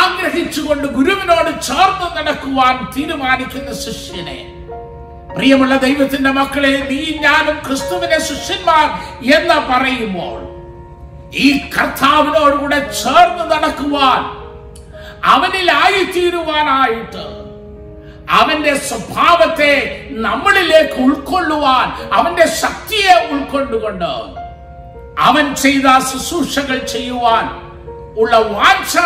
ആഗ്രഹിച്ചുകൊണ്ട് 0.00 0.86
ഗുരുവിനോട് 0.86 1.50
ചേർന്ന് 1.68 2.08
നടക്കുവാൻ 2.16 2.74
തീരുമാനിക്കുന്ന 2.96 3.72
ശിഷ്യനെ. 3.74 4.38
പ്രിയമുള്ള 5.36 5.76
ദൈവത്തിന്റെ 5.76 6.30
മക്കളെ 6.30 6.74
നീ 6.90 7.00
ഞാനും 7.18 7.56
ക്രിസ്തുവിനെ 7.66 8.18
ശിഷ്യന്മാർ 8.18 8.86
എന്ന് 9.36 9.58
പറയുമ്പോൾ 9.70 10.38
ഈ 11.34 11.48
കർത്താവിനോടുകൂടെ 11.76 12.78
ചേർന്ന് 13.02 13.44
നടക്കുവാൻ 13.54 14.20
അവനിലായിത്തീരുവാനായിട്ട് 15.22 17.24
അവന്റെ 18.38 18.74
സ്വഭാവത്തെ 18.74 19.74
നമ്മളിലേക്ക് 20.10 20.98
ഉൾക്കൊള്ളുവാൻ 21.06 21.88
അവന്റെ 22.18 22.46
ശക്തിയെ 22.62 23.14
ഉൾക്കൊണ്ടുകൊണ്ട് 23.34 24.12
അവൻ 25.28 25.44
ചെയ്ത 25.54 25.86
ശുശ്രൂഷകൾ 26.10 26.78
ചെയ്യുവാൻ 26.94 27.46
ഉള്ള 28.20 28.34
വാഞ്ച 28.38 28.96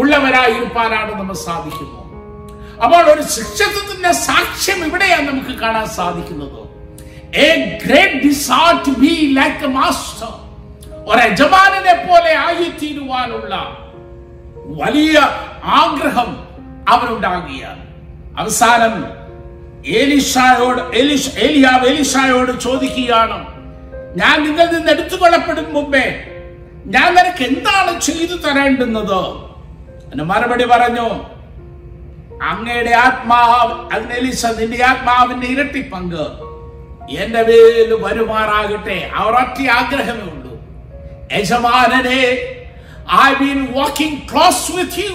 ഉള്ളവരായിരിക്കാനാണ് 0.00 1.12
നമ്മൾ 1.18 1.36
സാധിക്കുന്നത്. 1.48 2.02
അപ്പോൾ 2.84 3.02
ഒരു 3.12 3.22
ശിക്ഷത്വത്തിന്റെ 3.22 4.12
സാക്ഷ്യം 4.12 4.78
ഇവിടെയാണ് 4.86 5.26
നമുക്ക് 5.30 5.54
കാണാൻ 5.62 5.86
സാധിക്കുന്നത്. 5.88 6.60
A 7.46 7.48
great 7.84 8.92
be 9.02 9.14
like 9.40 9.66
master 9.78 10.32
ഒരു 11.10 11.20
യജമാനെ 11.28 11.94
പോലെ 12.06 12.32
ആയിത്തീരുവാനുള്ള 12.46 13.54
വലിയ 14.74 15.16
ആഗ്രഹം 15.64 16.30
അവനുണ്ടാകിയാണ് 16.88 17.82
അവസാനം 18.38 18.94
ഏലിഷായോട് 19.84 20.96
എലിഷ 20.96 21.38
ഏലിയാവ് 21.38 21.86
എലിഷായോട് 21.86 22.52
ചോദിക്കുകയാണ് 22.60 23.38
ഞാൻ 24.16 24.42
നിങ്ങൾ 24.42 24.66
നിന്ന് 24.72 24.90
എടുത്തു 24.92 25.16
കൊള്ളപ്പെടും 25.16 25.72
മുമ്പേ 25.72 26.06
ഞാൻ 26.86 27.14
നിനക്ക് 27.14 27.44
എന്താണ് 27.44 28.00
ചെയ്തു 28.00 28.34
തരേണ്ടുന്നത്? 28.34 29.20
എന്നെ 30.12 30.24
മറുപടി 30.24 30.64
പറഞ്ഞു 30.64 31.06
അങ്ങയുടെ 32.42 32.90
ആത്മാവ് 32.90 33.94
അതിന് 33.94 34.12
എലിസ 34.12 34.46
നിന്റെ 34.46 34.84
ആത്മാവിന്റെ 34.84 35.46
ഇരട്ടി 35.46 35.80
പങ്ക് 35.80 36.24
എന്റെ 37.16 37.42
പേര് 37.42 37.94
വരുമാറാകട്ടെ 37.94 39.10
അവർ 39.14 39.34
ഒറ്റ 39.34 39.68
ആഗ്രഹമേ 39.70 40.22
ഉള്ളൂ. 40.22 40.54
യജമാനനെ 41.32 42.20
I 43.14 43.28
been 43.40 43.62
walking 43.78 44.14
close 44.32 44.64
with 44.76 44.94
you. 45.02 45.14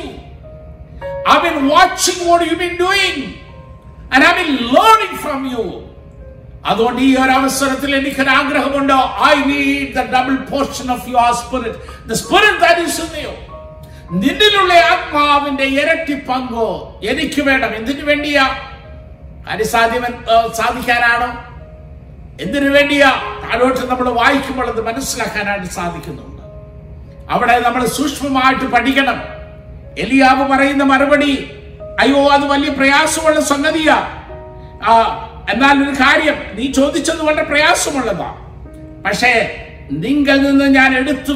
I've 1.32 1.44
been 1.48 1.62
watching 1.76 2.20
what 2.28 2.42
you've 2.46 2.62
been 2.66 2.78
doing. 2.88 3.18
And 4.12 4.24
I've 4.28 4.38
been 4.42 4.56
learning 4.76 5.16
from 5.26 5.42
you. 5.54 5.66
അതുകൊണ്ട് 6.72 7.00
ഈ 7.02 7.12
ഒരു 7.22 7.34
അവസരത്തിൽ 7.40 7.92
എനിക്കൊരു 8.00 8.32
ആഗ്രഹമുണ്ട്. 8.40 8.94
I 9.30 9.36
need 9.52 9.88
the 9.98 10.02
double 10.16 10.36
portion 10.52 10.88
of 10.96 11.06
your 11.14 11.32
spirit 11.44 12.10
the 12.10 12.18
spirit 12.24 12.60
that 12.66 12.82
is 12.88 13.02
in 13.06 13.14
you 13.26 13.34
നിന്നിലുള്ള 14.24 14.74
ആത്മാവിന്റെ 14.92 15.66
ഇരട്ടി 15.80 16.16
പങ്കോ 16.30 16.68
എനിക്ക് 17.12 17.42
വേണം. 17.50 17.72
എന്തിനു 17.80 18.04
വേണ്ടിയാ? 18.12 18.46
കാര്യം 19.48 19.68
സാധ്യം 19.76 20.04
സാധിക്കാനാണോ? 20.60 21.30
എന്തിനു 22.44 22.70
വേണ്ടിയാ? 22.78 23.10
താഴോട്ട് 23.44 23.84
നമ്മൾ 23.92 24.08
വായിക്കുമ്പോൾ 24.22 24.68
അത് 24.74 24.82
മനസ്സിലാക്കാനായിട്ട് 24.90 25.72
സാധിക്കുന്നുണ്ട് 25.80 26.31
അവിടെ 27.32 27.60
നമ്മൾ 27.60 27.86
സൂക്ഷ്മമായിട്ട് 27.86 28.66
പഠിക്കണം. 28.66 29.24
എലിയാവ് 29.98 30.48
പറയുന്ന 30.48 30.84
മറുപടി 30.84 31.52
അയ്യോ 32.00 32.30
അത് 32.30 32.46
വലിയ 32.46 32.70
പ്രയാസമുള്ള 32.70 33.42
സംഗതിയാ. 33.42 33.98
എന്നാൽ 35.54 35.76
ഒരു 35.84 35.90
കാര്യം 35.90 36.36
നീ 36.54 36.72
ചോദിച്ചത് 36.72 37.22
വളരെ 37.22 37.44
പ്രയാസമുള്ളതാ. 37.44 38.30
പക്ഷേ 39.06 39.32
നിങ്ങൾ 39.92 40.38
നിന്ന് 40.38 40.66
ഞാൻ 40.66 40.98
എടുത്തു 40.98 41.32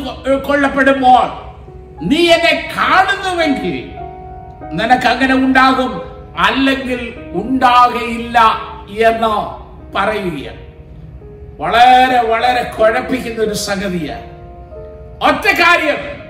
കൊള്ളപ്പെടുമ്പോൾ 0.47 1.27
നീ 2.03 2.27
എന്നെ 2.27 2.73
കാണുന്നുവെങ്കിൽ 2.77 3.89
നിനക്ക് 4.71 5.07
അങ്ങനെ 5.07 5.33
ഉണ്ടാകും 5.33 5.91
അല്ലെങ്കിൽ 6.39 7.13
ഉണ്ടാകയില്ല 7.33 8.39
എന്ന് 8.99 9.35
പറയുകയാണ്. 9.97 10.61
വളരെ 11.61 12.21
വളരെ 12.21 12.63
കുഴപ്പിക്കുന്ന 12.63 13.41
ഒരു 13.41 13.53
സംഗതിയാണ്. 13.53 14.34
ഒറ്റ 15.21 15.47
കാര്യം. 15.47 16.25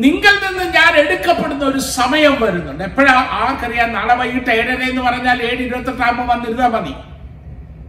നിങ്ങൾ 0.00 0.48
നിന്ന് 0.48 0.74
ഞാൻ 0.74 0.96
എടുക്കപ്പെടുന്ന 0.96 1.64
ഒരു 1.64 1.78
സമയം 1.78 2.40
വരുന്നുണ്ട്. 2.40 2.84
എപ്പോഴാ? 2.84 3.12
ആർക്കറിയാം? 3.12 3.92
നാളെ 3.92 4.14
വൈകിട്ട് 4.14 4.50
ഏഴര 4.50 4.82
എന്ന് 4.82 5.02
പറഞ്ഞാൽ 5.02 5.42
ഏഴ് 5.42 5.62
ഇരുപത്തെട്ടാകുമ്പോൾ 5.62 6.24
വന്നിരുന്നാൽ 6.24 6.68
മതി. 6.68 6.94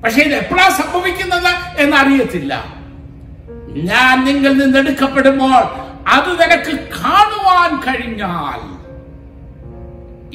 പക്ഷെ 0.01 0.21
ഇത് 0.21 0.35
എപ്പോഴാ 0.35 0.69
സംഭവിക്കുന്നത് 0.69 1.81
എന്നറിയത്തില്ല. 1.81 2.65
ഞാൻ 3.69 4.25
നിങ്ങൾ 4.25 4.53
നിന്ന് 4.53 4.79
എടുക്കപ്പെടുമ്പോൾ 4.79 5.87
അത് 6.07 6.41
നിനക്ക് 6.41 6.79
കാണുവാൻ 6.79 7.81
കഴിഞ്ഞാൽ 7.81 8.77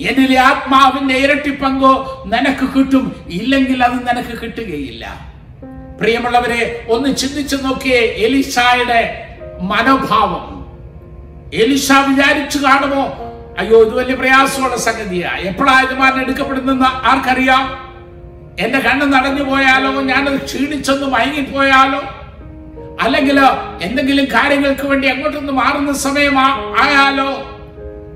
എന്നിലെ 0.03 0.41
ആത്മാവിന്റെ 0.41 1.15
ഇരട്ടി 1.15 1.51
പങ്കോ 1.51 2.23
നിനക്ക് 2.27 2.79
കിട്ടും. 2.79 3.27
ഇല്ലെങ്കിൽ 3.29 3.85
അത് 3.85 4.09
നിനക്ക് 4.09 4.41
കിട്ടുകയില്ല. 4.41 5.33
പ്രിയമുള്ളവരെ 6.01 6.87
ഒന്ന് 6.89 7.17
ചിന്തിച്ചു 7.17 7.57
നോക്കിയേ 7.57 8.01
എലിശായുടെ 8.01 9.32
മനോഭാവം. 9.63 10.63
എലിശ 11.55 11.93
വിചാരിച്ചു 11.93 12.59
കാണുമോ? 12.59 13.03
അയ്യോ 13.59 13.83
ഇത് 13.83 13.95
വലിയ 13.95 14.15
പ്രയാസമുള്ള 14.15 14.77
സംഗതിയാ. 14.77 15.31
എപ്പോഴാ 15.31 15.81
യജമാൻ 15.81 16.21
എടുക്കപ്പെടുന്നെന്ന് 16.21 16.85
ആർക്കറിയാം? 16.85 17.93
എന്റെ 18.61 18.79
കണ്ണ് 18.79 19.13
നടഞ്ഞു 19.13 19.45
പോയാലോ? 19.45 20.01
ഞാനത് 20.01 20.45
ക്ഷീണിച്ചൊന്ന് 20.45 21.07
മയങ്ങിപ്പോയാലോ? 21.07 22.03
അല്ലെങ്കിൽ 23.03 23.41
എന്തെങ്കിലും 23.83 24.25
കാര്യങ്ങൾക്ക് 24.25 24.87
വേണ്ടി 24.87 25.09
അങ്ങോട്ടൊന്ന് 25.09 25.53
മാറുന്ന 25.53 25.93
സമയമാ 25.93 26.47
ആയാലോ? 26.83 27.31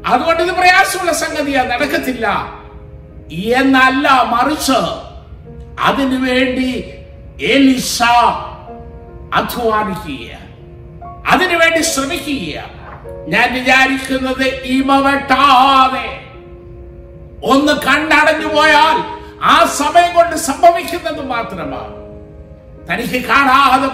അതുകൊണ്ട് 0.07 0.43
ഇത് 0.43 0.51
പ്രയാസമുള്ള 0.51 1.13
സംഗതിയാ 1.13 1.63
നടക്കത്തില്ല. 1.63 2.27
എന്നല്ല 3.33 4.09
മറിച്ച് 4.23 4.73
അതിനു 5.83 6.31
വേണ്ടി 6.31 6.85
എലിസ 7.43 8.03
അധ്വാനിക്കുക 9.35 10.46
അതിനുവേണ്ടി 11.31 11.83
ശ്രമിക്കുക 11.83 12.63
ഞാൻ 13.29 13.55
വിചാരിക്കുന്നത് 13.55 14.45
ഇമ 14.45 14.99
വെട്ടാതെ 14.99 16.27
ഒന്ന് 17.45 17.73
കണ്ടടഞ്ഞു 17.73 18.47
പോയാൽ 18.47 19.17
ആ 19.43 19.65
സമയം 19.65 20.15
കൊണ്ട് 20.15 20.37
സംഭവിക്കുന്നത് 20.37 21.27
മാത്രമാണ്. 21.27 22.07
തനിക്ക് 22.89 23.27
കാണാതെ 23.27 23.89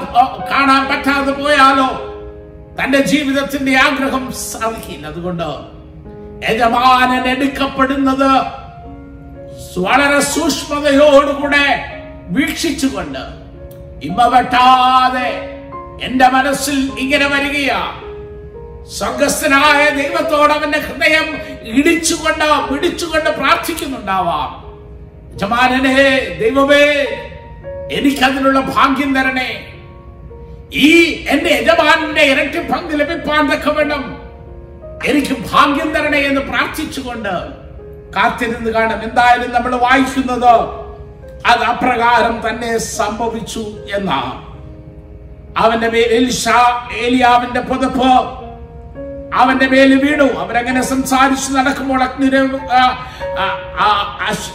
കാണാൻ 0.51 0.89
പറ്റാതെ 0.89 1.33
പോയാലോ? 1.33 2.13
തന്റെ 2.83 2.99
ജീവിതത്തിന്റെ 2.99 3.77
ആഗ്രഹം 3.77 4.33
സാധിക്കില്ല. 4.33 5.07
അതുകൊണ്ട് 5.07 5.83
യജമാനൻ 6.51 7.29
എടുക്കപ്പെടുന്നത് 7.29 8.63
വളരെ 9.79 10.21
സൂക്ഷ്മതയോടുകൂടെ 10.21 11.85
വീക്ഷിച്ചുകൊണ്ട് 12.29 13.25
ഇമ്മ 14.03 14.27
വെട്ടാതെ 14.27 15.29
എന്റെ 16.03 16.29
മനസ്സിൽ 16.29 16.91
ഇങ്ങനെ 16.99 17.27
വരികയാ. 17.27 18.03
സ്വർഗസ്ഥനായ 18.99 19.89
ദൈവത്തോട് 19.89 20.53
അവന്റെ 20.53 20.79
ഹൃദയം 20.79 21.39
ഇടിച്ചുകൊണ്ട് 21.63 22.75
പിടിച്ചുകൊണ്ട് 22.75 23.31
പ്രാർത്ഥിക്കുന്നുണ്ടാവാം. 23.31 24.73
യജമാനനെ 25.35 26.19
ദൈവമേ 26.41 26.85
എനിക്കതിനുള്ള 27.93 28.61
ഭാഗ്യം 28.61 29.15
തരണേ. 29.15 29.69
ഈ 30.73 31.11
എന്റെ 31.29 31.51
യജമാനന്റെ 31.51 32.23
ഇരട്ടി 32.23 32.59
പങ്ക് 32.59 33.01
ലഭിപ്പാൻ 33.01 33.51
തക്കവണ്ണം 33.51 34.23
എനിക്ക് 35.05 35.37
ഭാഗ്യം 35.53 35.95
തരണേ 35.95 36.19
എന്ന് 36.19 36.41
പ്രാർത്ഥിച്ചുകൊണ്ട് 36.41 37.53
കാത്തിരുന്ന് 38.17 38.71
കാണും. 38.71 39.03
എന്തായാലും 39.03 39.53
നമ്മൾ 39.53 39.77
വായിക്കുന്നത് 39.77 40.55
അത് 41.47 41.63
അപ്രകാരം 41.63 42.43
തന്നെ 42.49 42.79
സംഭവിച്ചു 42.79 43.65
എന്നാണ്. 43.95 44.52
അവന്റെ 45.57 45.89
മേൽ 45.89 46.31
ഏലിയാവിന്റെ 46.97 47.61
പുതപ്പ്. 47.61 48.43
അവന്റെ 49.35 49.67
മേൽ 49.67 49.95
വീണു. 49.95 50.25
അവരങ്ങനെ 50.25 50.83
സംസാരിച്ച് 50.83 51.53
നടക്കുമ്പോൾ 51.53 52.03
അഗ്നിര 52.03 52.37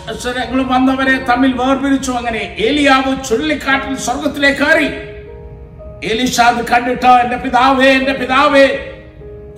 അക്ഷരങ്ങളും 0.09 0.67
വന്നവരെ 0.67 1.25
തമ്മിൽ 1.25 1.53
വേർപിരിച്ചു. 1.53 2.11
അങ്ങനെ 2.11 2.55
ഏലിയാവ് 2.59 3.29
ചുഴലിക്കാട്ടിൽ 3.29 3.95
സ്വർഗത്തിലേക്ക് 3.95 4.59
കയറി. 4.59 4.87
ഏലിഷാദ് 6.07 6.67
കണ്ടിട്ട് 6.67 7.05
എന്റെ 7.05 7.37
പിതാവേ 7.37 7.85
എന്റെ 7.85 8.13
പിതാവേ 8.13 8.93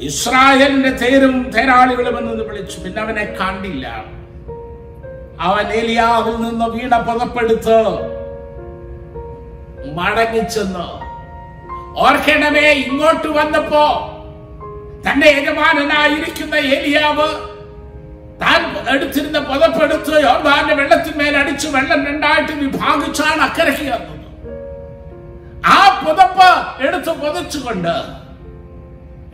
ഇസ്രായേലിന്റെ 0.01 0.89
തേരും 0.89 1.51
തേരാളികളും 1.51 2.17
എന്ന് 2.17 2.43
വിളിച്ചു. 2.43 2.79
പിന്നെ 2.79 3.01
അവനെ 3.01 3.25
കണ്ടില്ല. 3.25 4.03
അവൻ 5.41 5.67
ഏലിയാവിൽ 5.67 6.35
നിന്ന് 6.35 6.65
വീണ 6.65 6.97
പുതപ്പെടുത്ത് 6.97 7.83
മടങ്ങിച്ചെന്ന് 9.95 11.08
ഓർക്കണമേ 11.99 12.67
ഇങ്ങോട്ട് 12.81 13.29
വന്നപ്പോ 13.37 13.83
തന്റെ 15.05 15.27
യജമാനനായിരിക്കുന്ന 15.29 16.55
ഏലിയാവ് 16.69 17.27
താൻ 18.41 18.61
എടുത്തിരുന്ന 18.93 19.39
പുതപ്പെടുത്ത് 19.49 20.13
യോർദാന്റെ 20.21 20.73
വെള്ളത്തിന്മേൽ 20.75 21.35
അടിച്ച് 21.37 21.67
വെള്ളം 21.67 22.01
രണ്ടായിട്ട് 22.05 22.53
വിഭാഗിച്ചാണ് 22.61 23.41
അക്കരയ്ക്ക് 23.41 23.85
വന്നത് 23.87 24.15
ആ 25.69 25.79
പുതപ്പ് 26.03 26.49
എടുത്ത് 26.83 27.13
പുതച്ചുകൊണ്ട് 27.21 27.95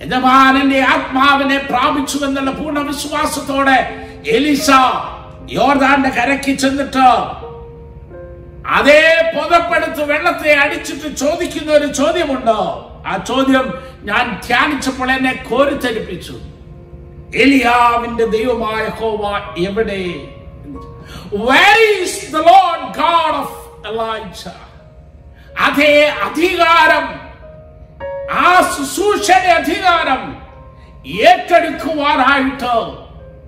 യജമാനന്റെ 0.02 0.80
ആത്മാവിനെ 0.86 1.58
പ്രാപിച്ചു 1.70 2.18
എന്നുള്ള 2.26 2.52
പൂർണ 2.52 2.80
വിശ്വാസത്തോടെ 2.88 3.78
എലിസ 4.30 4.70
യോർദാന്റെ 5.52 6.10
കരയ്ക്ക് 6.10 6.54
ചെന്നിട്ട് 6.58 7.08
അതേ 8.66 9.32
പുതപ്പെടുത്ത് 9.36 10.04
വെള്ളത്തെ 10.04 10.54
അടിച്ചിട്ട് 10.54 11.18
ചോദിക്കുന്ന 11.18 11.72
ഒരു 11.72 11.94
ചോദ്യമുണ്ടോ? 11.94 12.92
ആ 13.08 13.18
ചോദ്യം 13.18 13.74
ഞാൻ 14.04 14.42
ധ്യാനിച്ചപ്പോൾ 14.48 15.12
എന്നെ 15.12 15.46
കോരിത്തരിപ്പിച്ചു 15.50 16.34
എലിയാവിന്റെ 17.36 18.26
ദൈവമായ 18.26 18.88
ഹോവ 18.88 19.42
എവിടെ? 19.58 20.04
അതേ 25.60 26.08
അധികാരം 26.08 27.06
ആ 28.32 28.62
ശുശ്രൂഷയുടെ 28.62 29.48
അധികാരം 29.48 30.46
ഏറ്റെടുക്കുവാനായിട്ട് 31.08 32.76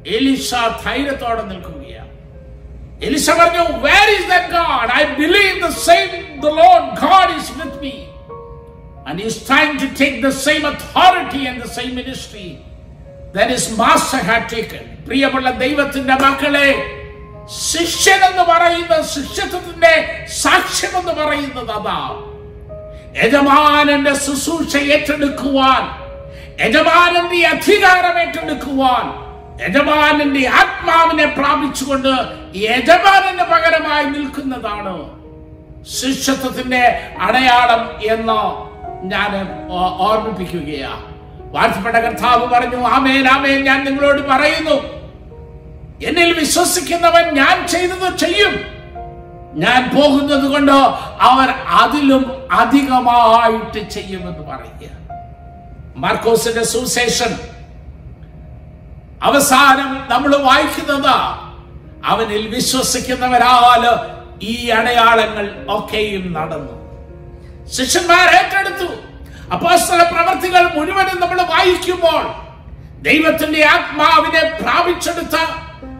എലിശ 0.09 0.53
ധൈര്യത്തോടെ 0.85 1.41
നിൽക്കുകയാണ്. 1.41 1.96
എലിശ 3.01 3.29
പറഞ്ഞു 3.39 3.63
where 3.81 4.07
is 4.13 4.27
that 4.29 4.51
God 4.53 4.91
I 4.93 5.03
believe 5.17 5.55
the 5.61 5.69
same 5.81 6.07
the 6.41 6.51
Lord 6.59 6.87
God 7.01 7.33
is 7.35 7.51
with 7.57 7.79
me 7.81 7.93
and 9.07 9.19
is 9.23 9.39
trying 9.47 9.75
to 9.79 9.89
take 9.99 10.17
the 10.23 10.31
same 10.41 10.63
authority 10.71 11.41
and 11.49 11.59
the 11.61 11.69
same 11.75 11.91
ministry 11.95 12.47
that 13.35 13.51
is 13.53 13.69
master 13.79 14.21
had 14.29 14.49
taken 14.53 14.85
പ്രിയമുള്ള 15.07 15.51
ദൈവത്തിന്റെ 15.61 16.15
മക്കളെ 16.23 16.69
ശിഷ്യൻ 17.63 18.21
എന്ന് 18.27 18.43
പറയുന്ന 18.45 18.95
ശിഷ്യത്വത്തിന്റെ 19.11 19.93
സാക്ഷ്യം 20.37 20.93
എന്ന് 21.01 21.13
പറയുന്നത് 21.19 21.71
അതാ. 21.73 21.99
യജമാനന്റെ 23.17 24.13
ശുശ്രൂഷ 24.23 24.73
ഏറ്റെടുക്കുവാൻ 24.89 25.83
യജമാനന്റെ 26.59 27.39
അധികാരം 27.51 28.17
ഏറ്റെടുക്കുവാൻ 28.23 29.05
യജമാനന്റെ 29.61 30.49
ആത്മാവിനെ 30.49 31.25
പ്രാപിച്ചുകൊണ്ട് 31.25 32.07
യജമാനന് 32.55 33.43
പകരമായി 33.43 34.05
നിൽക്കുന്നതാണ് 34.05 35.17
ശിഷ്യത്വത്തിന്റെ 35.85 37.11
അടയാളം 37.19 38.13
എന്ന് 38.13 38.67
ഞാൻ 39.03 39.31
ഓർമ്മിപ്പിക്കുകയാണ് 39.99 41.17
വാഴ്ത്തപ്പെട്ട 41.53 41.95
കർത്താവ് 41.95 42.47
പറഞ്ഞു 42.47 42.87
ആമേൻ 42.87 43.27
ആമേൻ 43.27 43.63
ഞാൻ 43.63 43.85
നിങ്ങളോട് 43.85 44.21
പറയുന്നു. 44.21 44.97
എന്നിൽ 46.05 46.39
വിശ്വസിക്കുന്നവൻ 46.39 47.33
ഞാൻ 47.33 47.67
ചെയ്തത് 47.67 48.17
ചെയ്യും. 48.17 48.77
ഞാൻ 49.53 49.91
പോകുന്നത് 49.95 50.51
കൊണ്ട് 50.51 50.71
അവർ 51.21 51.49
അതിലും 51.49 52.47
അധികമായിട്ട് 52.51 53.89
ചെയ്യുമെന്ന് 53.89 54.39
പറയുക. 54.39 54.89
മാർക്കോസിന്റെ 55.95 56.63
സുവിശേഷൻ 56.63 57.37
അവസാനം 59.23 60.07
നമ്മൾ 60.09 60.35
വായിക്കുന്നത് 60.35 61.15
അവനിൽ 62.05 62.47
വിശ്വസിക്കുന്നവരാൽ 62.47 63.99
ഈ 64.41 64.69
അടയാളങ്ങൾ 64.69 65.65
ഒക്കെയും 65.69 66.33
നടന്നു. 66.33 66.77
ശിഷ്യന്മാർ 67.67 68.29
ഏറ്റെടുത്തു. 68.29 68.93
അപ്പോസ്തല 69.51 70.01
പ്രവർത്തികൾ 70.03 70.61
മുഴുവനും 70.75 71.19
നമ്മൾ 71.19 71.41
വായിക്കുമ്പോൾ 71.41 72.23
ദൈവത്തിന്റെ 73.01 73.65
ആത്മാവിനെ 73.65 74.57
പ്രാപിച്ചെടുത്ത 74.61 75.37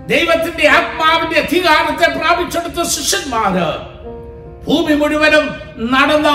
ദൈവത്തിന്റെ 0.06 0.70
ആത്മാവിന്റെ 0.70 1.40
അധികാരത്തെ 1.40 2.20
പ്രാപിച്ചെടുത്ത 2.20 2.88
ശിഷ്യന്മാര് 2.88 3.98
ഭൂമി 4.68 4.94
മുഴുവനും 4.94 5.56
നടന്ന. 5.78 6.28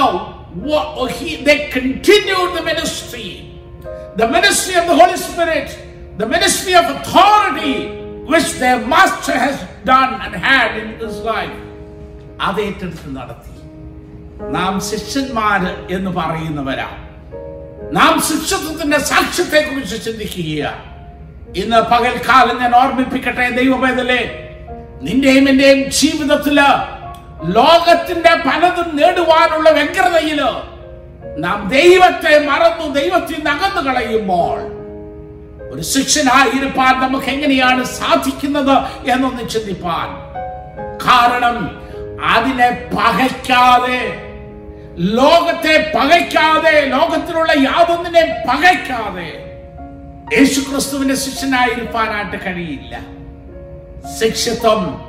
He- 1.03 1.45
they 1.45 1.79
continued 1.79 2.55
the 2.57 2.65
ministry. 2.65 3.29
The 4.21 4.27
ministry 4.27 4.75
of 4.81 4.89
the 4.89 5.05
the 6.19 6.27
ministry 6.27 6.75
of 6.75 6.85
authority 6.97 7.77
which 8.27 8.49
their 8.55 8.79
master 8.87 9.33
has 9.33 9.57
done 9.85 10.13
and 10.25 10.35
had 10.49 10.71
in 10.77 10.89
his 11.01 11.17
life 11.33 11.59
അത് 12.41 12.61
ഏറ്റെടുത്ത് 12.61 13.17
നടത്തി. 13.17 13.53
നാം 14.57 14.81
ശിഷ്യന്മാര് 14.81 15.95
എന്ന് 15.95 16.11
പറയുന്നവരാ. 16.11 16.89
നാം 17.93 18.21
ശിഷ്യത്വത്തിന്റെ 18.21 18.99
സാക്ഷ്യത്തെ 18.99 19.61
കുറിച്ച് 19.61 20.05
ചിന്തിക്കുക 20.05 20.63
ഇന്ന് 21.57 21.81
പകൽക്കാലം 21.83 22.61
ഞാൻ 22.61 22.77
ഓർമ്മിപ്പിക്കട്ടെ 22.77 23.51
ദൈവമേതലേ 23.51 24.21
നിന്റെയും 25.03 25.49
എന്റെയും 25.49 25.91
ജീവിതത്തിൽ 25.91 26.59
ലോകത്തിന്റെ 27.59 28.35
പലതും 28.47 28.97
നേടുവാനുള്ള 28.97 29.71
വ്യഗ്രതയിൽ 29.71 30.41
നാം 31.39 31.69
ദൈവത്തെ 31.69 32.47
മറന്നു 32.51 33.01
ദൈവത്തിൽ 33.01 33.37
നിന്ന് 33.37 33.51
അകന്നു 33.51 33.91
കളയുമ്പോൾ 33.91 34.59
ഒരു 35.73 35.83
ശിക്ഷനായിരിക്കാൻ 35.83 37.01
നമുക്ക് 37.01 37.27
എങ്ങനെയാണ് 37.27 37.85
സാധിക്കുന്നത് 37.85 38.79
എന്നൊന്ന് 39.11 39.49
ചിന്തിപ്പാൻ. 39.49 40.09
കാരണം 41.07 41.83
അതിനെ 42.25 42.71
പകയ്ക്കാതെ 42.71 44.15
ലോകത്തെ 44.97 45.93
പകയ്ക്കാതെ 45.97 46.85
ലോകത്തിലുള്ള 46.85 47.53
യാതൊന്നിനെ 47.53 48.45
പകയ്ക്കാതെ 48.49 49.49
യേശുക്രിസ്തുവിന്റെ 50.39 51.15
ശിഷ്യനായിരിക്കാനായിട്ട് 51.15 52.45
കഴിയില്ല. 52.47 53.01
ശിക്ഷത്വം 54.21 55.01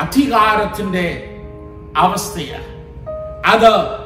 അധികാരത്തിന്റെ 0.00 1.36
അവസ്ഥയാണ്. 1.96 2.72
അത് 3.46 4.02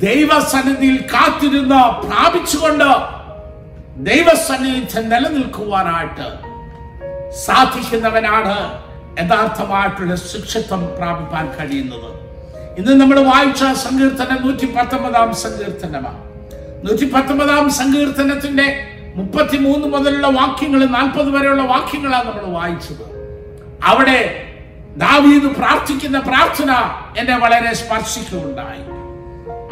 ദൈവസന്നിധിയിൽ 0.00 0.96
കാത്തിരുന്ന് 0.96 2.06
പ്രാപിച്ചുകൊണ്ട് 2.06 3.13
ദൈവസന്നിധി 3.96 5.00
നിലനിൽക്കുവാനായിട്ട് 5.00 6.26
സാധിക്കുന്നവനാണ്. 7.46 8.84
യഥാർത്ഥമായിട്ടുള്ള 9.18 10.16
ശിക്ഷിത്വം 10.16 10.96
പ്രാപിപ്പാൻ 10.98 11.50
കഴിയുന്നത്. 11.50 12.14
ഇന്ന് 12.78 13.00
നമ്മൾ 13.00 13.20
വായിച്ച 13.20 13.60
സങ്കീർത്തനം 13.60 14.46
നൂറ്റി 14.46 14.74
പത്തൊമ്പതാം 14.74 15.34
സങ്കീർത്തനമാണ്. 15.34 16.18
നൂറ്റി 16.86 17.10
പത്തൊമ്പതാം 17.10 17.70
സങ്കീർത്തനത്തിന്റെ 17.70 18.88
മുപ്പത്തിമൂന്ന് 19.16 19.88
മുതലുള്ള 19.88 20.26
വാക്യങ്ങൾ 20.26 20.84
നാൽപ്പത് 20.84 21.30
വരെയുള്ള 21.30 21.62
വാക്യങ്ങളാണ് 21.62 22.24
നമ്മൾ 22.24 22.58
വായിച്ചത്. 22.58 23.14
അവിടെ 23.84 24.52
ദാവീദ് 24.96 25.56
പ്രാർത്ഥിക്കുന്ന 25.56 26.18
പ്രാർത്ഥന 26.18 26.72
എന്നെ 27.18 27.38
വളരെ 27.38 27.74
സ്പർശിക്കുകയുണ്ടായി. 27.74 28.94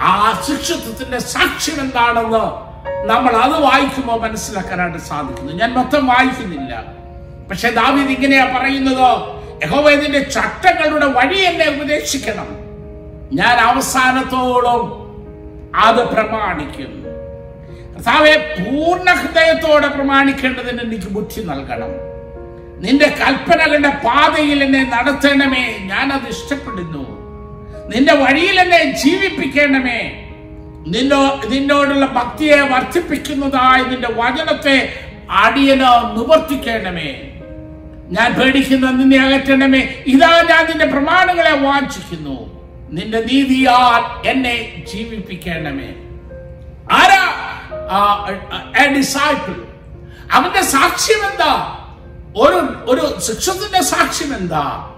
ആ 0.00 0.42
ശിക്ഷത്വത്തിന്റെ 0.46 1.18
സാക്ഷ്യം 1.18 1.80
എന്താണെന്ന് 1.80 2.71
നമ്മൾ 3.04 3.36
അത് 3.36 3.62
വായിക്കുമ്പോൾ 3.62 4.20
മനസ്സിലാക്കാനായിട്ട് 4.20 4.98
സാധിക്കുന്നു. 4.98 5.52
ഞാൻ 5.52 5.72
മൊത്തം 5.72 6.06
വായിക്കുന്നില്ല. 6.06 6.84
പക്ഷെ 7.50 7.70
ദാവീദ് 7.70 8.10
ഇങ്ങനെയാ 8.10 8.58
പറയുന്നത്. 8.58 9.42
യഹോവേദിന്റെ 9.64 10.18
ചട്ടങ്ങളുടെ 10.18 11.06
വഴി 11.06 11.38
എന്നെ 11.38 11.68
ഉപദേശിക്കണം. 11.68 12.46
ഞാൻ 13.32 13.56
അവസാനത്തോളം 13.56 15.02
അത് 15.76 16.04
പ്രമാണിക്കും. 16.06 17.02
കർത്താവെ 17.94 18.56
പൂർണ 18.58 19.12
ഹൃദയത്തോടെ 19.12 19.88
പ്രമാണിക്കേണ്ടതിന് 19.88 20.80
എനിക്ക് 20.80 21.08
ബുദ്ധി 21.10 21.42
നൽകണം. 21.42 22.12
നിന്റെ 22.82 23.06
കൽപ്പനകളുടെ 23.06 23.88
പാതയിൽ 23.88 24.64
എന്നെ 24.64 24.90
നടത്തണമേ. 24.92 25.78
ഞാൻ 25.78 26.12
അത് 26.12 26.28
ഇഷ്ടപ്പെടുന്നു. 26.28 27.22
നിന്റെ 27.96 28.14
വഴിയിൽ 28.14 28.60
എന്നെ 28.60 28.92
ജീവിപ്പിക്കണമേ. 28.92 30.21
നിന്നോ 30.86 31.40
നിന്നോടുള്ള 31.48 32.06
ഭക്തിയെ 32.06 32.60
വർദ്ധിപ്പിക്കുന്നതായ 32.60 33.82
നിന്റെ 33.82 34.08
വചനത്തെ 34.08 34.98
അടിയനോ 35.30 36.12
നിവർത്തിക്കണമേ. 36.12 37.32
ഞാൻ 38.10 38.32
പേടിക്കുന്ന 38.32 38.90
നിന്നെ 38.90 39.18
അകറ്റണമേ. 39.18 40.04
ഇതാ 40.06 40.42
ഞാൻ 40.42 40.66
നിന്റെ 40.66 40.84
പ്രമാണങ്ങളെ 40.84 41.56
വാഞ്ചിക്കുന്നു. 41.56 42.62
നിന്റെ 42.90 43.20
നീതിയാൽ 43.20 44.28
എന്നെ 44.28 44.84
ജീവിപ്പിക്കണമേ. 44.92 45.94
ആരാ? 46.92 47.48
ഡിസൈപ്പിൾ 48.96 49.54
അവന്റെ 50.32 50.62
സാക്ഷ്യം 50.62 51.30
എന്താ 51.30 51.78
ഒരു 52.36 52.90
ഒരു 52.90 53.20
ശിക്ഷത്തിന്റെ 53.20 53.82
സാക്ഷ്യം 53.82 54.36
എന്താ 54.36 54.94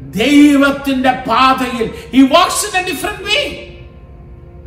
ദൈവത്തിന്റെ 0.00 1.12
പാതയിൽ. 1.12 1.90
ഈ 2.14 2.22
walks 2.22 2.76
in 2.76 2.82
a 2.82 2.88
different 2.90 3.22
way 3.22 3.67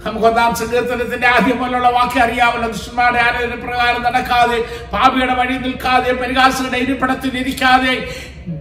നമുക്ക് 0.06 0.28
ഒന്നാം 0.28 0.56
സങ്കീർത്തനത്തിന്റെ 0.56 1.28
ആദ്യം 1.28 1.58
പോലുള്ള 1.60 1.90
വാക്ക് 1.90 2.20
അറിയാമല്ലോ. 2.20 2.68
ദുഷ്ടന്മാരുടെ 2.68 3.20
ആലോചന 3.20 3.56
പ്രകാരം 3.66 4.02
നടക്കാതെ 4.04 4.58
പാപിയുടെ 4.94 5.34
വഴി 5.34 5.56
നിൽക്കാതെ 5.58 6.12
പരിഹാസങ്ങളുടെ 6.12 6.78
ഇരിപ്പിടത്തിൽ 6.78 7.38
ഇരിക്കാതെ 7.38 7.94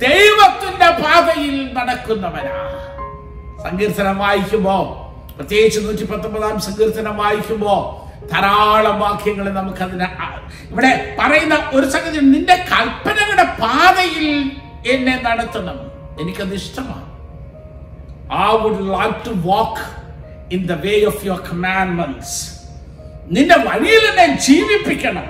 ദൈവത്തിന്റെ 0.05 0.88
പാതയിൽ 1.03 1.72
നടക്കുന്നവനാ. 1.72 2.57
സങ്കീർത്തനം 3.64 4.18
വായിക്കുമ്പോ 4.18 4.76
പ്രത്യേകിച്ച് 5.37 5.81
നൂറ്റി 5.81 6.05
പത്തൊമ്പതാം 6.05 6.61
സങ്കീർത്തനം 6.61 7.16
വായിക്കുമ്പോ 7.16 7.74
ധാരാളം 8.33 9.00
വാക്യങ്ങൾ 9.00 9.46
നമുക്ക് 9.53 9.83
അതിന് 9.83 10.09
ഇവിടെ 10.70 11.16
പറയുന്ന 11.20 11.55
ഒരു 11.72 11.87
സംഗതി 11.90 12.18
നിന്റെ 12.35 12.57
കൽപ്പനകളുടെ 12.72 13.46
പാതയിൽ 13.62 14.26
എന്നെ 14.92 15.14
നടത്തണം. 15.26 15.79
എനിക്കത് 16.20 16.55
ഇഷ്ടമാണ് 16.55 17.07
I 18.42 18.50
would 18.62 18.85
like 18.96 19.18
to 19.26 19.33
walk 19.50 19.76
in 20.50 20.62
the 20.66 20.72
way 20.84 20.94
of 21.04 21.20
your 21.26 21.40
commandments. 21.50 22.30
നിന്റെ 23.30 23.56
വഴിയിൽ 23.56 24.04
എന്നെ 24.10 24.26
ജീവിപ്പിക്കണം. 24.46 25.28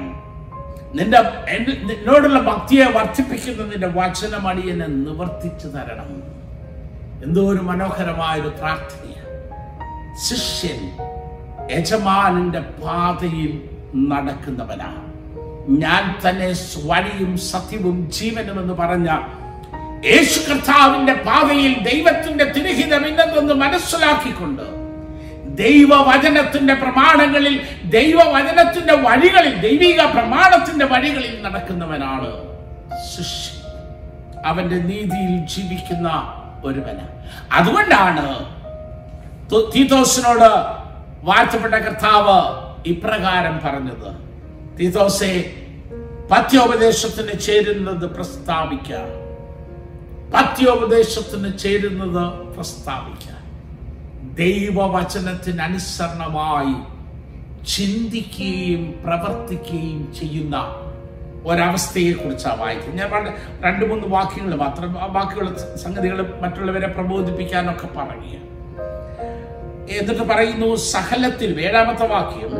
നിന്റെ 0.94 1.18
എന്നോടുള്ള 1.54 2.38
ഭക്തിയെ 2.40 2.86
വർദ്ധിപ്പിക്കുന്ന 2.86 3.62
നിന്റെ 3.64 3.88
വചനമണി 3.88 4.64
എന്നെ 4.70 4.86
നിവർത്തിച്ചു 4.86 5.68
തരണം. 5.68 6.10
എന്തോ 7.24 7.42
ഒരു 7.52 7.60
മനോഹരമായൊരു 7.60 8.48
പ്രാർത്ഥനയാണ് 8.60 9.34
ശിഷ്യൻ 10.26 10.80
യജമാനന്റെ 11.70 12.62
പാതയിൽ 12.82 13.52
നടക്കുന്നവനാണ് 14.12 15.02
ഞാൻ 15.82 16.04
തന്നെ 16.24 16.48
വഴിയും 16.84 17.36
സത്യവും 17.50 18.10
ജീവനും 18.10 18.56
എന്ന് 18.60 18.74
പറഞ്ഞ 18.74 19.08
യേശു 20.04 20.38
കർത്താവിന്റെ 20.48 21.12
പാതയിൽ 21.12 21.72
ദൈവത്തിന്റെ 21.82 22.44
തിരുഹിതം 22.44 23.04
ഇന്നെന്ന് 23.06 23.54
മനസ്സിലാക്കിക്കൊണ്ട് 23.54 24.64
ദൈവവചനത്തിന്റെ 25.60 26.74
പ്രമാണങ്ങളിൽ 26.74 27.54
ദൈവവചനത്തിന്റെ 27.84 28.94
വഴികളിൽ 28.94 29.54
ദൈവിക 29.60 30.00
പ്രമാണത്തിന്റെ 30.12 30.84
വഴികളിൽ 30.84 31.42
നടക്കുന്നവനാണ് 31.42 32.30
ശിഷ്യൻ. 33.10 33.56
അവന്റെ 34.46 34.76
നീതിയിൽ 34.76 35.46
ജീവിക്കുന്ന 35.46 36.08
ഒരുവന്. 36.64 37.06
അതുകൊണ്ടാണ് 37.52 38.26
തീതോസിനോട് 39.74 40.50
വാഴ്ത്തപ്പെട്ട 41.22 41.74
കർത്താവ് 41.74 42.38
ഇപ്രകാരം 42.88 43.60
പറഞ്ഞത്. 43.64 44.10
തീതോസെ 44.78 45.32
പത്യോപദേശത്തിന് 46.32 47.40
ചേരുന്നത് 47.40 48.06
പ്രസ്താവിക്കുക 48.14 49.00
പത്യോപദേശത്തിന് 50.34 51.58
ചേരുന്നത് 51.58 52.24
പ്രസ്താവിക്കുക 52.54 53.39
ദൈവവചനത്തിന് 54.40 55.62
അനുസരണമായി 55.68 56.76
ചിന്തിക്കുകയും 57.74 58.82
പ്രവർത്തിക്കുകയും 59.04 60.02
ചെയ്യുന്ന 60.20 60.56
ഒരവസ്ഥയെ 61.44 62.12
കുറിച്ചാണ് 62.12 62.58
വായിക്കുന്നത്. 62.60 62.98
ഞാൻ 63.00 63.10
പണ്ട് 63.10 63.30
രണ്ട് 63.64 63.84
മൂന്ന് 63.90 64.06
വാക്യങ്ങൾ 64.16 64.54
മാത്രം 64.54 64.90
ബാക്കിയുള്ള 65.12 65.50
സംഗതികൾ 65.76 66.18
മറ്റുള്ളവരെ 66.42 66.88
പ്രബോധിപ്പിക്കാനൊക്കെ 66.96 67.88
പറയുക. 67.98 68.36
എന്നിട്ട് 69.98 70.24
പറയുന്നു 70.32 70.68
സഹലത്തിൽ 70.92 71.50
ഏഴാമത്തെ 71.60 72.06
വാക്യം 72.06 72.52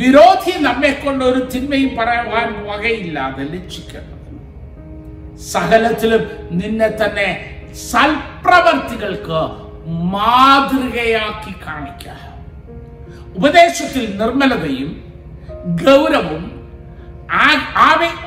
വിരോധി 0.00 0.54
നമ്മെ 0.62 0.90
കൊണ്ട് 0.92 1.22
ഒരു 1.24 1.40
തിന്മയും 1.54 1.92
പറയാൻ 1.98 2.26
വകയില്ലാതെ 2.68 3.44
ലക്ഷിക്കണം 3.54 4.16
സകലത്തിലും 5.52 6.22
നിന്നെ 6.50 6.88
തന്നെ 7.00 7.28
സൽപ്രവർത്തികൾക്ക് 7.90 9.40
മാതൃകയാക്കി 9.88 11.54
കാണിക്കുക. 11.66 12.12
ഉപദേശത്തിൽ 13.36 14.18
നിർമ്മലതയും 14.18 15.04
ഗൗരവും 15.64 16.68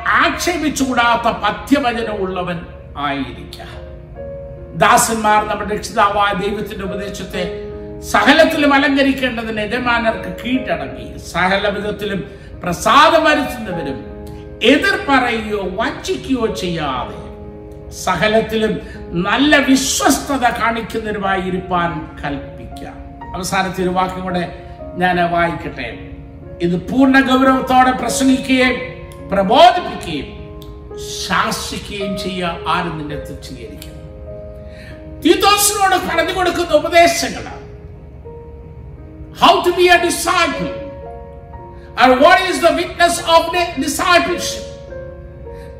ആക്ഷേപിച്ചുകൂടാത്ത 0.07 1.37
പഥ്യവചനമുള്ളവൻ 1.37 2.59
ആയിരിക്കുക. 2.97 3.65
ദാസന്മാർ 4.75 5.45
നമ്മുടെ 5.45 5.75
രക്ഷിതാവായ 5.75 6.47
ദൈവത്തിന്റെ 6.47 6.85
ഉപദേശത്തെ 6.85 7.67
സകലത്തിലും 8.01 8.73
അലങ്കരിക്കേണ്ടതിന് 8.73 9.61
യജമാനർക്ക് 9.61 10.43
കീഴടങ്ങി. 10.43 11.17
സകല 11.17 11.69
വിധത്തിലും 11.69 12.31
പ്രസാദം 12.63 13.23
വരുത്തുന്നവരും 13.23 14.11
എതിർ 14.63 15.05
പറയുകയോ 15.09 15.69
വഞ്ചിക്കുകയോ 15.71 16.55
ചെയ്യാതെ 16.55 17.20
സകലത്തിലും 17.91 18.81
നല്ല 19.11 19.57
വിശ്വസ്തത 19.57 20.43
കാണിക്കുന്നവരുമായി 20.59 21.41
ഇരുപ്പാൻ 21.41 21.91
കൽപ്പിക്കാം. 22.23 22.97
അവസാനത്തെ 23.35 23.83
ഒരു 23.83 23.89
വാക്കും 23.89 24.23
കൂടെ 24.23 24.43
ഞാൻ 24.97 25.31
വായിക്കട്ടെ. 25.31 25.87
ഇത് 26.61 26.75
പൂർണ 26.81 27.19
ഗൗരവത്തോടെ 27.19 27.91
പ്രസംഗിക്കുകയും 27.91 28.75
പ്രബോധിപ്പിക്കുകയും 29.31 30.27
ശാസിക്കുകയും 31.27 32.17
ചെയ്യുക 32.17 32.57
ആരും 32.67 32.97
നിന്നെ 32.97 33.15
തുച്ഛീകരിക്കുന്നു 33.15 33.99
തീത്തോസിനോട് 35.25 35.95
പറഞ്ഞു 36.07 36.33
കൊടുക്കുന്ന 36.33 36.73
ഉപദേശങ്ങളാണ് 36.73 37.61
how 39.41 39.53
to 39.65 39.69
be 39.69 39.83
a 39.83 39.97
disciple 40.05 40.67
and 42.03 42.13
what 42.23 42.43
is 42.43 42.61
the 42.65 42.69
witness 42.71 43.21
of 43.25 43.47
discipleship 43.81 44.70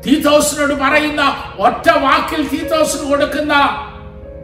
തീത്തോസിനോട് 0.04 0.74
പറയുന്ന 0.74 1.22
ഒറ്റ 1.58 1.88
വാക്കിൽ 1.98 2.42
തീത്തോസിന് 2.48 3.04
കൊടുക്കുന്ന 3.10 3.54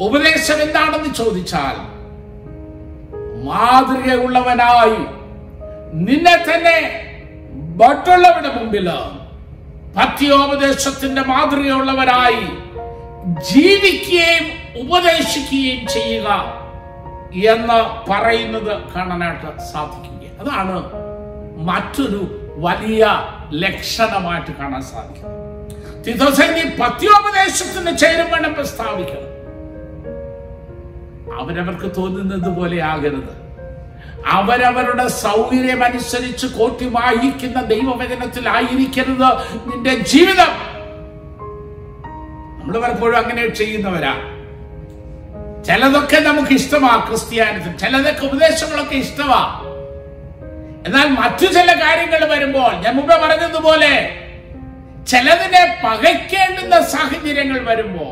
ഉപദേശം 0.00 0.58
എന്താണെന്ന് 0.62 1.14
ചോദിച്ചാൽ 1.14 1.76
മാതൃകയുള്ളവനായി 3.44 5.00
നിന്നെ 5.98 6.36
തന്നെ 6.38 6.78
മറ്റുള്ളവരുടെ 7.76 8.50
മുമ്പിൽ 8.54 8.88
ഭക്തിയോപദേശത്തിന്റെ 9.94 11.22
മാതൃകയുള്ളവരായി 11.22 12.46
ജീവിക്കുകയും 13.48 14.46
ഉപദേശിക്കുകയും 14.76 15.80
ചെയ്യുക 15.86 16.28
എന്ന് 17.46 17.78
പറയുന്നത് 18.08 18.72
കാണാനായിട്ട് 18.94 19.50
സാധിക്കുക 19.72 20.18
അതാണ് 20.40 20.76
മറ്റൊരു 21.64 22.22
വലിയ 22.58 23.04
ലക്ഷണമായിട്ട് 23.52 24.52
കാണാൻ 24.52 24.82
സാധിക്കും 24.82 25.47
തീത്തോസൻ 26.06 26.52
നീ 26.52 26.62
പത്യോപദേശത്തിന് 26.62 28.32
വേണം 28.32 28.54
പ്രസ്താവിക്കണം 28.54 29.28
അവരവർക്ക് 31.40 31.96
തോന്നുന്നത് 31.96 32.56
പോലെ 32.56 32.82
ആകരുത്. 32.82 33.48
അവരവരുടെ 34.26 35.08
സൗകര്യം 35.08 35.84
അനുസരിച്ച് 35.84 36.46
കോട്ടി 36.46 36.86
വായിക്കുന്ന 36.86 37.62
ദൈവവചനത്തിലായിരിക്കരുത് 37.62 39.28
നിന്റെ 39.68 39.94
ജീവിതം. 39.94 40.78
നമ്മൾ 42.60 42.80
പലപ്പോഴും 42.80 43.16
അങ്ങനെ 43.16 43.54
ചെയ്യുന്നവരാ. 43.54 44.14
ചിലതൊക്കെ 45.62 46.16
നമുക്ക് 46.20 46.52
ഇഷ്ടമാ 46.52 47.04
ക്രിസ്ത്യാനിസം 47.08 47.78
ചിലതൊക്കെ 47.78 48.26
ഉപദേശങ്ങളൊക്കെ 48.26 48.94
ഇഷ്ടമാ. 48.94 49.60
എന്നാൽ 50.86 51.08
മറ്റു 51.08 51.46
ചില 51.46 51.72
കാര്യങ്ങൾ 51.72 52.24
വരുമ്പോൾ 52.24 52.72
ഞാൻ 52.72 52.94
മുമ്പ് 52.94 53.14
പറഞ്ഞതുപോലെ 53.14 54.24
ചിലതിനെ 55.08 55.80
പകയ്ക്കേണ്ടുന്ന 55.84 56.80
സാഹചര്യങ്ങൾ 56.82 57.58
വരുമ്പോ 57.64 58.08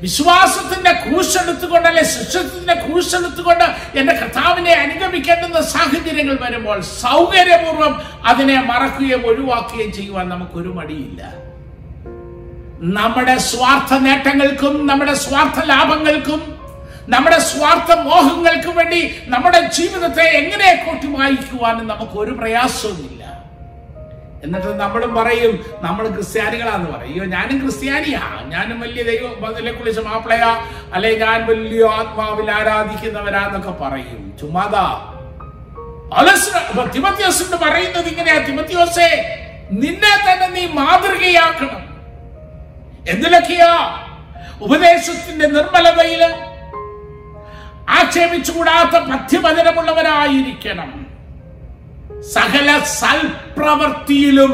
വിശ്വാസത്തിന്റെ 0.00 0.92
ക്രൂശെടുത്തുകൊണ്ട് 0.92 1.88
അല്ലെ 1.88 2.02
ശിക്ഷത്തിന്റെ 2.04 2.74
ക്രൂശെടുത്തുകൊണ്ട് 2.74 3.64
എന്റെ 3.98 4.12
കർത്താവിനെ 4.12 4.72
അനുഗമിക്കേണ്ടുന്ന 4.72 5.60
സാഹചര്യങ്ങൾ 5.60 6.36
വരുമ്പോൾ 6.40 6.80
സൗകര്യപൂർവം 6.80 7.94
അതിനെ 8.24 8.60
മറക്കുകയും 8.60 9.26
ഒഴിവാക്കുകയും 9.26 9.92
ചെയ്യുവാൻ 9.92 10.28
നമുക്കൊരു 10.28 10.68
മടിയില്ല. 10.68 11.22
നമ്മുടെ 12.80 13.38
സ്വാർത്ഥ 13.38 13.94
നേട്ടങ്ങൾക്കും 13.94 14.86
നമ്മുടെ 14.86 15.14
സ്വാർത്ഥ 15.14 15.64
ലാഭങ്ങൾക്കും 15.64 16.40
നമ്മുടെ 17.08 17.38
സ്വാർത്ഥ 17.38 17.92
മോഹങ്ങൾക്കും 18.00 18.76
വേണ്ടി 18.76 19.00
നമ്മുടെ 19.24 19.60
ജീവിതത്തെ 19.60 20.22
എങ്ങനെ 20.22 20.84
കൂട്ടി 20.86 21.06
വായിക്കുവാനും 21.06 21.88
നമുക്ക് 21.88 22.12
ഒരു 22.12 22.30
പ്രയാസവുമില്ല. 22.30 23.17
എന്നിട്ട് 24.44 24.66
നമ്മളും 24.66 25.14
പറയും 25.14 25.64
നമ്മൾ 25.82 26.08
ക്രിസ്ത്യാനികളാന്ന് 26.08 26.90
പറയും. 26.90 27.08
അയ്യോ 27.08 27.24
ഞാനും 27.24 27.60
ക്രിസ്ത്യാനിയാ. 27.60 28.40
ഞാനും 28.44 28.80
വലിയ 28.80 29.02
ദൈവം 29.02 29.40
കുളിച്ച 29.72 29.98
മാപ്പിളയാ. 29.98 30.66
അല്ലെ 30.94 31.18
ഞാൻ 31.18 31.46
വലിയ 31.46 31.84
ആത്മാവിൽ 31.84 32.50
ആരാധിക്കുന്നവരാന്നൊക്കെ 32.50 33.70
പറയും. 33.70 34.36
ചുമ്മാതാ. 34.40 35.14
പറയുന്നത് 37.56 38.06
ഇങ്ങനെയാ 38.06 38.38
തിമത്യോസേ 38.38 39.38
നിന്നെ 39.72 40.32
തന്നെ 40.32 40.48
നീ 40.48 40.66
മാതൃകയാക്കണം. 40.66 41.88
എന്തിലൊക്കെയാ? 43.08 44.04
ഉപദേശത്തിന്റെ 44.60 45.46
നിർമ്മലതയിൽ 45.46 46.34
ആക്ഷേപിച്ചുകൂടാത്ത 47.88 48.90
പഥ്യവചനമുള്ളവരായിരിക്കണം. 48.90 51.07
സകല 52.28 52.68
സൽപ്രവൃത്തിയിലും 53.00 54.52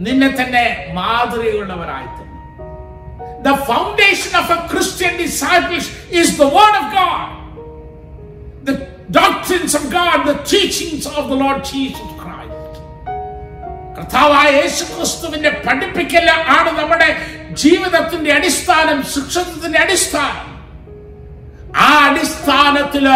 നിന്നെ 0.00 0.30
തന്നെ 0.38 0.66
മാതൃകയുള്ളവരായി 0.96 2.08
തന്നെ 2.10 2.24
The 3.42 3.56
foundation 3.66 4.32
of 4.34 4.46
a 4.50 4.60
Christian 4.70 5.12
disciples 5.18 5.84
is 6.12 6.28
the 6.36 6.48
Word 6.48 6.74
of 6.74 6.86
God, 6.94 7.26
the 8.64 8.74
doctrines 9.12 9.74
of 9.74 9.84
God, 9.90 10.16
the 10.24 10.36
teachings 10.46 11.04
of 11.10 11.28
the 11.28 11.36
Lord 11.36 11.58
Jesus 11.66 12.08
Christ. 12.14 12.72
കർത്താവായ 13.96 14.48
യേശു 14.56 14.84
ക്രിസ്തുവിന്റെ 14.90 15.52
പഠിപ്പിക്കൽ 15.66 16.26
ആണ് 16.56 16.70
നമ്മുടെ 16.80 17.08
ജീവിതത്തിന്റെ 17.62 18.32
അടിസ്ഥാനം 18.32 18.98
ശിക്ഷണത്തിന്റെ 19.12 19.78
അടിസ്ഥാനം. 19.78 20.48
ആ 21.80 21.90
അടിസ്ഥാനത്തിൽ 22.08 23.06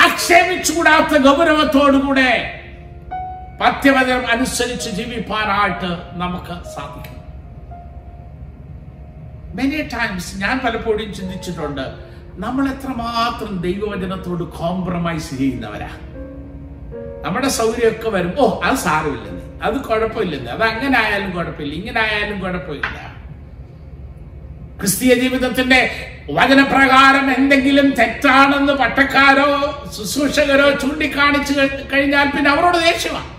ആക്ഷേപിച്ചുകൂടാത്ത 0.00 1.12
ഗൗരവത്തോടുകൂടെ 1.26 2.30
പഥ്യവചനം 3.60 4.26
അനുസരിച്ച് 4.26 4.90
ജീവിപ്പാനായിട്ട് 4.90 5.90
നമുക്ക് 6.12 6.64
സാധിക്കും. 6.74 7.12
മെനി 9.54 9.82
ടൈംസ് 9.82 10.36
ഞാൻ 10.36 10.60
പലപ്പോഴും 10.64 11.14
ചിന്തിച്ചിട്ടുണ്ട് 11.14 11.94
നമ്മൾ 12.34 12.68
എത്രമാത്രം 12.68 13.58
ദൈവവചനത്തോട് 13.58 14.44
കോംപ്രമൈസ് 14.44 15.36
ചെയ്യുന്നവരാ. 15.36 15.88
നമ്മുടെ 17.24 17.48
സൗകര്യമൊക്കെ 17.48 18.08
വരും 18.08 18.34
ഓ 18.38 18.60
അത് 18.60 18.76
സാരമില്ലെന്ന്. 18.76 19.62
അത് 19.62 19.74
കുഴപ്പമില്ലെന്ന്. 19.74 20.50
അത് 20.50 20.62
അങ്ങനെ 20.62 20.98
ആയാലും 20.98 21.30
കുഴപ്പമില്ല. 21.30 21.74
ഇങ്ങനെ 21.74 22.00
ആയാലും 22.00 22.40
കുഴപ്പമില്ല. 22.40 23.16
ക്രിസ്തീയ 24.80 25.14
ജീവിതത്തിന്റെ 25.14 26.10
വചനപ്രകാരം 26.30 27.34
എന്തെങ്കിലും 27.34 27.90
തെറ്റാണെന്ന് 27.90 28.72
പട്ടക്കാരോ 28.72 29.48
ശുശ്രൂഷകരോ 29.96 30.70
ചൂണ്ടിക്കാണിച്ചു 30.70 31.54
കഴിഞ്ഞാൽ 31.92 32.30
പിന്നെ 32.30 32.50
അവരോട് 32.50 32.78
ദേഷ്യമാണ് 32.78 33.35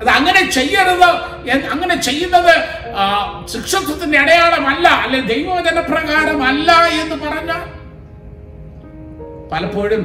അത് 0.00 0.10
അങ്ങനെ 0.10 0.42
ചെയ്യരുത് 0.54 1.08
അങ്ങനെ 1.70 1.96
ചെയ്യുന്നത് 2.06 2.52
ശിക്ഷത്വത്തിന്റെ 3.52 4.18
അടയാളമല്ല 4.22 4.86
അല്ലെ 5.04 5.20
ദൈവവചന 5.30 5.80
പ്രകാരമല്ല 5.90 6.70
എന്ന് 7.00 7.16
പറഞ്ഞ 7.24 7.52
പലപ്പോഴും 9.52 10.02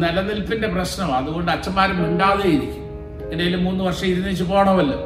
നിലനിൽപ്പിന്റെ 0.00 0.68
പ്രശ്നം. 0.70 1.08
അതുകൊണ്ട് 1.18 1.50
അച്ഛന്മാരും 1.52 1.98
മിണ്ടാതെ 2.02 2.46
ഇരിക്കും 2.48 2.84
എന്തെങ്കിലും 3.24 3.62
മൂന്ന് 3.64 3.82
വർഷം 3.84 4.06
ഇരുന്നിച്ച് 4.06 4.44
പോകണമല്ലോ 4.44 4.98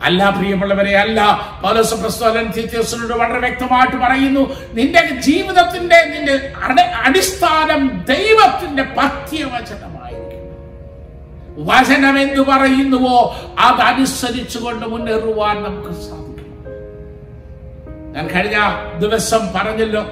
അല്ല 0.00 0.22
പ്രിയമുള്ളവരെ 0.30 0.92
അല്ല. 0.98 1.20
പൗലോസ് 1.62 1.96
പ്രസ്തോലൻ 2.00 2.46
തീത്യസിനോട് 2.56 3.14
വളരെ 3.20 3.38
വ്യക്തമായിട്ട് 3.44 3.96
പറയുന്നു 4.04 4.42
നിന്റെ 4.74 5.00
ജീവിതത്തിന്റെ 5.26 5.98
നിന്റെ 6.12 6.34
അടിസ്ഥാനം 7.04 7.82
ദൈവത്തിന്റെ 8.10 8.84
പഥ്യവചനമായിരിക്കും 8.98 10.07
വചനം 11.66 12.18
എന്തു 12.18 12.42
പറയുന്നുവോ 12.42 13.16
അതനുസരിച്ചുകൊണ്ട് 13.58 14.86
മുന്നേറുവാൻ 14.86 15.56
നമുക്ക് 15.62 15.92
സാധിക്കും. 16.00 16.44
ഞാൻ 18.12 18.26
കഴിഞ്ഞ 18.26 18.58
ദിവസം 18.98 19.52
പറഞ്ഞല്ലോ 19.54 20.02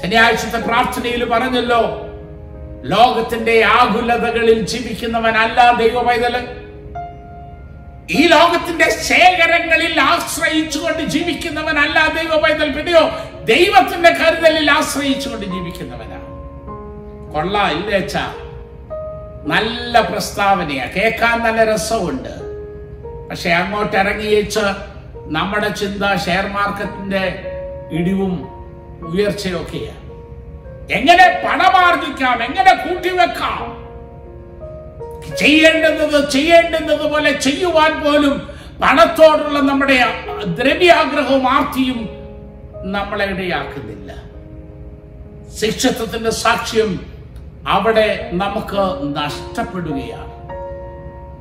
ശനിയാഴ്ചത്തെ 0.00 0.58
പ്രാർത്ഥനയിൽ 0.60 1.24
പറഞ്ഞല്ലോ 1.24 1.80
ലോകത്തിന്റെ 2.84 3.62
ആകുലതകളിൽ 3.76 4.58
ജീവിക്കുന്നവനല്ല 4.64 5.72
ദൈവ 5.78 6.02
പൈതൽ 6.02 6.34
ഈ 8.10 8.26
ലോകത്തിന്റെ 8.26 8.86
ശേഖരങ്ങളിൽ 9.08 10.00
ആശ്രയിച്ചുകൊണ്ട് 10.02 11.02
ജീവിക്കുന്നവനല്ല 11.06 11.98
ദൈവ 12.14 12.36
പൈതൽ 12.36 12.68
പിന്നെയോ 12.76 13.04
ദൈവത്തിന്റെ 13.44 14.10
കരുതലിൽ 14.20 14.70
ആശ്രയിച്ചുകൊണ്ട് 14.70 15.46
ജീവിക്കുന്നവനാണ്. 15.46 16.26
കൊള്ള 17.32 17.56
ഇല്ലേച്ച 17.72 18.16
നല്ല 19.46 20.00
പ്രസ്താവനയാണ് 20.00 20.92
കേൾക്കാൻ 20.92 21.42
നല്ല 21.42 21.64
രസമുണ്ട്. 21.64 22.32
പക്ഷെ 23.30 23.50
അങ്ങോട്ട് 23.50 23.96
ഇറങ്ങിയേച്ച് 23.96 24.64
നമ്മുടെ 25.26 25.68
ചിന്ത 25.68 26.02
ഷെയർ 26.26 26.46
മാർക്കറ്റിന്റെ 26.46 27.22
ഇടിവും 27.92 28.34
ഉയർച്ചയൊക്കെയാണ് 29.08 30.02
എങ്ങനെ 30.92 31.42
പണമാർജിക്കാം 31.44 32.42
എങ്ങനെ 32.42 32.72
കൂട്ടിവെക്കാം? 32.74 33.62
ചെയ്യേണ്ടുന്നത് 35.36 36.30
ചെയ്യേണ്ടുന്നത് 36.30 37.10
പോലെ 37.10 37.32
ചെയ്യുവാൻ 37.32 38.04
പോലും 38.04 38.36
പണത്തോടുള്ള 38.82 39.58
നമ്മുടെ 39.60 39.96
ദ്രവ്യാഗ്രഹവും 40.58 41.48
ആർത്തിയും 41.48 41.98
നമ്മളെ 42.92 43.24
ഇടയാക്കുന്നില്ല. 43.24 44.10
ശിക്ഷത്വത്തിന്റെ 45.60 46.30
സാക്ഷ്യം 46.30 46.90
അവിടെ 47.66 48.30
നമുക്ക് 48.32 49.16
നഷ്ടപ്പെടുകയാണ്. 49.16 50.36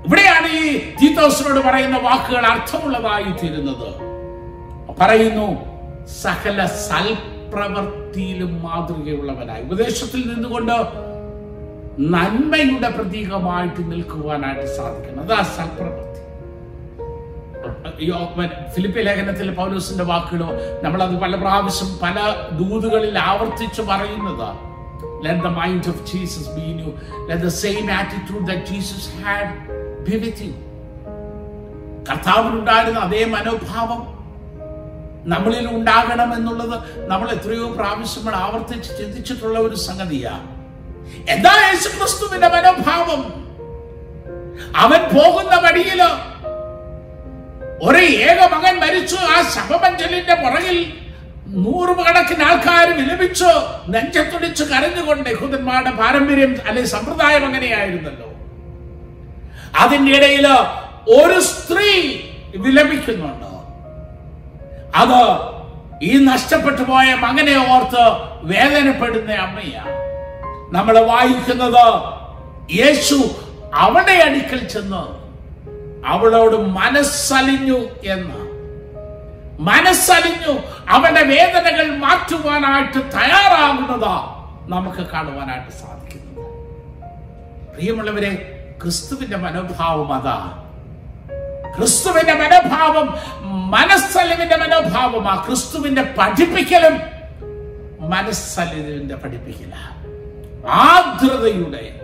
ഇവിടെയാണ് 0.07 0.47
ഈ 0.47 0.79
തീത്തോസിനോട് 0.89 1.67
പറയുന്ന 1.67 1.97
വാക്കുകൾ 1.97 2.45
അർത്ഥമുള്ളതായി 2.45 3.23
തീരുന്നത്. 3.23 3.93
പറയുന്നു 4.99 5.65
സകല 6.07 6.65
സൽപ്രവൃത്തിയിലും 6.65 8.63
മാതൃകയുള്ളവനായി. 8.63 9.63
ഉപദേശത്തിൽ 9.63 10.33
നിന്നുകൊണ്ട് 10.33 10.71
നന്മയുടെ 11.99 12.89
പ്രതീകമായിട്ട് 12.89 13.91
നിൽക്കുവാനായിട്ട് 13.91 14.77
സാധിക്കണം. 14.77 15.23
അതാ 15.23 15.43
സൽപ്രവൃത്തി. 15.43 16.05
ഫിലിപ്പി 18.75 19.01
ലേഖനത്തിൽ 19.01 19.53
പൗലോസിന്റെ 19.53 20.03
വാക്കുകളോ 20.03 20.49
നമ്മളത് 20.83 21.15
പല 21.19 21.35
പ്രാവശ്യം 21.35 21.97
പല 22.03 22.35
ദൂതുകളിൽ 22.51 23.19
ആവർത്തിച്ച് 23.19 23.81
പറയുന്നതാണ് 23.81 24.74
Let 25.21 25.41
the 25.41 25.51
mind 25.51 25.85
of 25.87 25.97
Jesus 26.05 26.47
be 26.49 26.63
in 26.63 26.79
you. 26.79 26.91
Let 27.27 27.41
the 27.41 27.53
same 27.57 27.87
attitude 27.91 28.45
that 28.45 28.61
Jesus 28.65 29.03
had 29.19 29.47
be 30.05 30.17
with 30.17 30.41
you. 30.41 30.53
കർത്താവിനുണ്ടായിരുന്ന 32.09 32.99
അതേ 33.05 33.21
മനോഭാവം 33.27 34.01
നമ്മളിൽ 35.27 35.65
ഉണ്ടാകണം 35.69 36.29
എന്നുള്ളത് 36.33 36.75
നമ്മൾ 37.07 37.27
എത്രയോ 37.31 37.67
പ്രാവശ്യങ്ങൾ 37.77 38.33
ആവർത്തിച്ച് 38.41 38.91
ചിന്തിച്ചിട്ടുള്ള 38.99 39.57
ഒരു 39.59 39.77
സംഗതിയാണ് 39.85 40.45
എന്താ 41.33 41.53
യേശുക്രിസ്തുവിന്റെ 41.63 42.49
മനോഭാവം 42.55 43.21
അവൻ 44.83 45.01
പോകുന്ന 45.15 45.55
വഴിയിൽ 45.65 46.01
ഒരു 47.87 48.01
ഏക 48.27 48.39
മകൻ 48.53 48.75
മരിച്ചു 48.83 49.17
ആ 49.31 49.37
ശവമഞ്ചലിന്റെ 49.55 50.35
പുറകിൽ 50.43 50.77
നൂറുകണക്കിന് 51.55 52.43
ആൾക്കാർ 52.43 52.97
വിലപിച്ചു 52.97 53.45
നെഞ്ചത്തുടിച്ച് 53.87 54.63
കരഞ്ഞുകൊണ്ട് 54.63 55.29
യഹൂദന്മാരുടെ 55.29 55.91
പാരമ്പര്യം 55.91 56.57
അല്ലെ 56.67 56.85
സമ്പ്രദായം 56.85 57.45
അങ്ങനെയായിരുന്നല്ലോ. 57.45 58.29
അതിന്റെ 59.79 60.11
ഇടയിൽ 60.11 60.47
ഒരു 61.07 61.39
സ്ത്രീ 61.39 62.17
വിലപിക്കുന്നുണ്ട്. 62.55 63.45
അത് 64.95 65.21
ഈ 66.03 66.25
നഷ്ടപ്പെട്ടു 66.25 66.81
പോയ 66.81 67.13
മകനെ 67.13 67.73
ഓർത്ത് 67.73 68.03
വേദനപ്പെടുന്ന 68.41 69.33
അമ്മയാണ്. 69.33 69.95
നമ്മൾ 70.75 70.99
വായിക്കുന്നത് 70.99 72.03
യേശു 72.77 73.35
അവളുടെ 73.73 74.11
അടുക്കൽ 74.11 74.67
ചെന്ന് 74.67 75.25
അവളോട് 76.07 76.55
മനസ്സലിഞ്ഞു 76.55 77.79
എന്ന്. 78.03 78.44
മനസ്സലിഞ്ഞു 79.59 80.59
അവന്റെ 80.89 81.21
വേദനകൾ 81.21 81.97
മാറ്റുവാനായിട്ട് 81.97 82.97
തയ്യാറാകുന്നതാ 82.97 84.31
നമുക്ക് 84.69 85.09
കാണുവാനായിട്ട് 85.11 85.71
സാധിക്കുന്നത്. 85.71 86.45
പ്രിയമുള്ളവരെ 87.75 88.51
ക്രിസ്തുവിന്റെ 88.83 89.37
മനോഭാവം 89.37 90.13
അതാ. 90.13 90.63
ക്രിസ്തുവിന്റെ 91.77 92.33
മനോഭാവം 92.33 93.17
മനസ്സലിവിന്റെ 93.71 94.55
മനോഭാവമാ. 94.55 95.45
ക്രിസ്തുവിന്റെ 95.47 96.13
പഠിപ്പിക്കലും 96.17 96.99
മനസ്സലിവിന്റെ 98.09 99.15
പഠിപ്പിക്കല. 99.15 99.73
ആർദ്രതയുടെ 100.69 101.99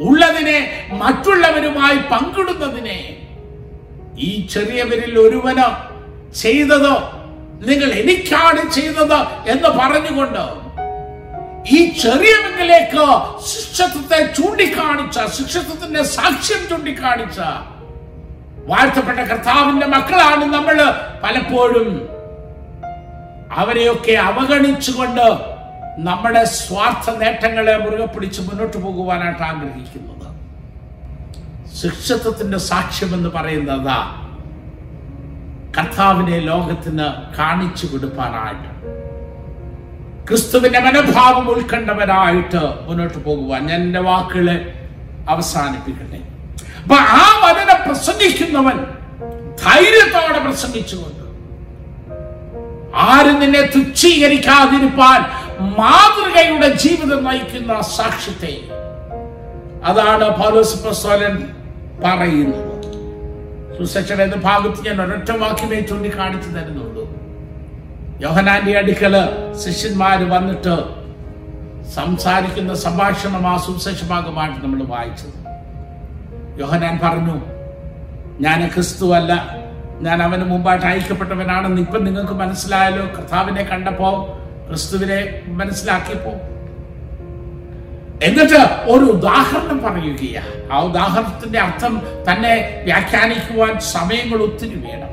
ഉള്ളതിനെ 0.00 0.88
മറ്റുള്ളവരുമായി 0.92 1.96
പങ്കിടുന്നതിനെ 1.96 3.28
ഈ 4.18 4.46
ചെറിയവരിൽ 4.46 5.18
ഒരുവന് 5.18 5.91
ചെയ്തത്? 6.34 6.92
നിങ്ങൾ 7.68 7.92
എനിക്കാണ് 7.92 8.70
ചെയ്തത് 8.70 9.18
എന്ന് 9.48 9.68
പറഞ്ഞുകൊണ്ട് 9.68 10.62
ഈ 11.74 12.00
ചെറിയവങ്കിലേക്ക് 12.00 13.04
ശിക്ഷത്വത്തെ 13.46 14.32
ചൂണ്ടിക്കാണിച്ച 14.32 15.18
ശിക്ഷത്വത്തിന്റെ 15.36 16.02
സാക്ഷ്യം 16.02 16.68
ചൂണ്ടിക്കാണിച്ച 16.68 17.40
വാഴ്ത്തപ്പെട്ട 18.66 19.18
കർത്താവിന്റെ 19.18 19.86
മക്കളാണ് 19.86 20.44
നമ്മൾ 20.44 20.76
പലപ്പോഴും. 21.22 22.08
അവരെയൊക്കെ 23.52 24.12
അവഗണിച്ചുകൊണ്ട് 24.12 25.26
നമ്മുടെ 25.98 26.44
സ്വാർത്ഥ 26.44 27.10
നേട്ടങ്ങളെ 27.10 27.76
മുറുകെ 27.76 28.04
പിടിച്ച് 28.04 28.40
മുന്നോട്ട് 28.40 28.76
പോകുവാനായിട്ട് 28.76 29.42
ആഗ്രഹിക്കുന്നത്. 29.42 30.28
ശിക്ഷത്വത്തിന്റെ 31.80 32.58
സാക്ഷ്യം 32.58 33.14
എന്ന് 33.14 33.28
പറയുന്നത് 33.28 34.21
കർത്താവിനെ 35.76 36.38
ലോകത്തിന് 36.38 37.06
കാണിച്ചു 37.38 37.86
കൊടുപ്പാനായിട്ട്. 37.86 38.68
ക്രിസ്തുവിന്റെ 40.28 40.80
മനോഭാവം 40.80 41.48
ഉൾക്കണ്ടവരായിട്ട് 41.50 42.62
മുന്നോട്ട് 42.86 43.18
പോകുവാൻ 43.24 43.66
ഞാൻ 43.66 43.80
എന്റെ 43.82 44.00
വാക്കുകളെ 44.00 44.56
അവസാനിപ്പിക്കട്ടെ. 45.28 46.20
അപ്പൊ 46.82 46.96
ആ 46.96 47.24
വചനം 47.44 47.80
പ്രസംഗിക്കുന്നവൻ 47.86 48.78
ധൈര്യത്തോടെ 49.64 50.38
പ്രസംഗിച്ചുകൊണ്ട് 50.38 51.24
ആരും 52.94 53.40
നിന്നെ 53.40 53.62
തുച്ഛീകരിക്കാതിരിപ്പാൻ 53.76 55.20
മാതൃകയുടെ 55.78 56.68
ജീവിതം 56.68 57.24
നയിക്കുന്ന 57.24 57.80
സാക്ഷ്യത്തെ 57.80 58.54
അതാണ് 59.84 60.26
പൗലോസ് 60.42 60.82
പ്രസോലൻ 60.82 61.34
പറയുന്നത്. 62.04 62.71
സുസച്ചൻ 63.78 64.22
എന്ന 64.22 64.36
ഭാഗത്ത് 64.36 64.86
ഞാൻ 64.86 65.02
ഒരൊറ്റ 65.02 65.30
വാക്യമേ 65.30 65.80
ചൂണ്ടിക്കാണിച്ചു 65.80 66.48
തരുന്നുള്ളൂ. 66.48 67.04
യോഹനാന്റെ 68.20 68.78
അടുക്കൽ 68.78 69.14
ശിഷ്യന്മാര് 69.64 70.24
വന്നിട്ട് 70.30 70.74
സംസാരിക്കുന്ന 71.94 72.74
സംഭാഷണം 72.74 73.46
ആ 73.46 73.56
സുശേഷ 73.56 74.04
ഭാഗമായിട്ട് 74.04 74.64
നമ്മൾ 74.64 74.82
വായിച്ചത്. 74.82 75.38
യോഹനാൻ 76.60 77.00
പറഞ്ഞു 77.04 77.36
ഞാൻ 78.40 78.68
ക്രിസ്തു 78.68 79.14
അല്ല 79.14 79.62
ഞാൻ 80.00 80.22
അവന് 80.22 80.44
മുമ്പായിട്ട് 80.44 80.86
അയക്കപ്പെട്ടവനാണെന്ന് 80.86 81.80
ഇപ്പം 81.80 82.04
നിങ്ങൾക്ക് 82.04 82.32
മനസ്സിലായല്ലോ. 82.32 83.06
കർത്താവിനെ 83.06 83.62
കണ്ടപ്പോ 83.62 84.38
ക്രിസ്തുവിനെ 84.68 85.42
മനസ്സിലാക്കിയപ്പോ 85.46 86.30
എന്നിട്ട് 88.22 88.84
ഒരു 88.84 89.04
ഉദാഹരണം 89.04 89.82
പറയുകയ 89.82 90.42
ആ 90.72 90.80
ഉദാഹരണത്തിന്റെ 90.80 91.58
അർത്ഥം 91.58 92.02
തന്നെ 92.30 92.80
വ്യാഖ്യാനിക്കുവാൻ 92.84 93.80
സമയങ്ങൾ 93.80 94.42
ഒത്തിരി 94.42 94.74
വേണം. 94.74 95.12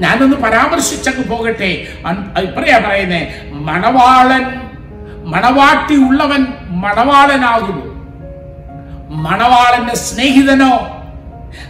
ഞാനൊന്ന് 0.00 0.36
പരാമർശിച്ചങ്ങ് 0.36 1.28
പോകട്ടെ. 1.28 1.86
ഇപ്പറയാ 2.42 2.78
പറയുന്നേ 2.78 3.40
മണവാളൻ 3.52 4.68
മണവാട്ടി 5.24 5.94
ഉള്ളവൻ 5.96 6.46
മണവാളനാകുന്നു. 6.68 7.98
മണവാളന്റെ 9.08 9.96
സ്നേഹിതനോ? 9.96 10.78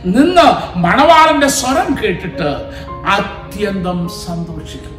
നിന്ന് 0.04 0.78
മണവാളന്റെ 0.78 1.48
സ്വരം 1.48 1.96
കേട്ടിട്ട് 2.04 2.70
അത്യന്തം 3.08 4.08
സന്തോഷിക്കുന്നു. 4.26 4.98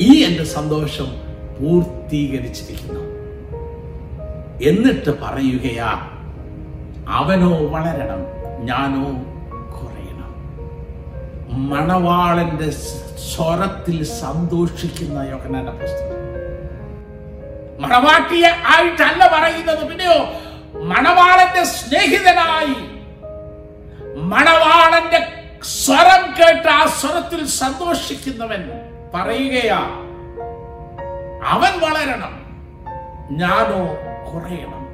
ഈ 0.00 0.24
എന്റെ 0.24 0.44
സന്തോഷം 0.44 1.06
പൂർത്തീകരിച്ചിരിക്കുന്നു. 1.60 3.09
എന്നിട്ട് 4.60 5.10
പറയുകയാ 5.22 5.90
അവനോ 7.08 7.52
വളരണം 7.66 8.20
ഞാനോ 8.60 9.04
കുറയണം. 9.74 10.32
മണവാളന്റെ 11.70 12.68
സ്വരത്തിൽ 13.30 14.04
സന്തോഷിക്കുന്ന 14.20 15.18
യോഹനാന്റെ 15.30 15.72
പുസ്തകം. 15.72 16.16
മണവാട്ടിയെ 17.82 18.50
ആയിട്ടല്ല 18.72 19.22
പറയുന്നത് 19.28 19.82
പിന്നെയോ 19.88 20.18
മണവാളന്റെ 20.90 21.64
സ്നേഹിതനായി 21.74 22.76
മണവാളന്റെ 24.32 25.20
സ്വരം 25.76 26.22
കേട്ട് 26.38 26.68
ആ 26.70 26.86
സ്വരത്തിൽ 26.98 27.46
സന്തോഷിക്കുന്നവൻ 27.56 28.62
പറയുകയാ 29.14 29.80
അവൻ 31.46 31.72
വളരണം 31.80 32.34
ഞാനോ 33.32 33.80
കുറയണം. 34.32 34.90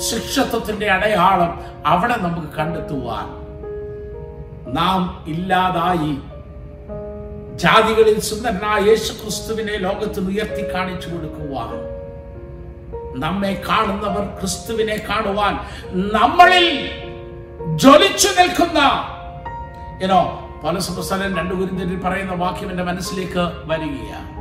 ശിക്ഷത്വത്തിന്റെ 0.00 0.90
അടയാളം 0.90 1.60
അവിടെ 1.86 2.14
നമുക്ക് 2.16 2.56
കണ്ടെത്തുവാൻ 2.56 3.44
നാം 4.74 5.24
ഇല്ലാതായി 5.26 6.18
ജാതികളിൽ 7.58 8.20
സുന്ദരനായ 8.20 8.80
യേശു 8.80 9.12
ക്രിസ്തുവിനെ 9.12 9.72
ഉയർത്തി 10.28 10.74
കാണിച്ചു 10.74 11.08
കൊടുക്കുവാൻ 11.08 11.94
നമ്മെ 13.20 13.62
കാണുന്നവർ 13.68 14.38
ക്രിസ്തുവിനെ 14.40 14.96
കാണുവാൻ 15.08 15.54
നമ്മളിൽ 16.12 16.90
ജ്വലിച്ചു 17.76 18.28
നിൽക്കുന്ന 18.28 18.78
ഏനോ 20.04 20.50
പല 20.64 20.78
സംസ്ഥാനം 20.78 21.36
രണ്ടു 21.36 21.54
ഗുരുന്ദരിൽ 21.54 22.00
പറയുന്ന 22.00 22.34
വാക്യം 22.34 22.70
എന്റെ 22.70 22.82
മനസ്സിലേക്ക് 22.82 23.50
വരികയാണ്. 23.64 24.34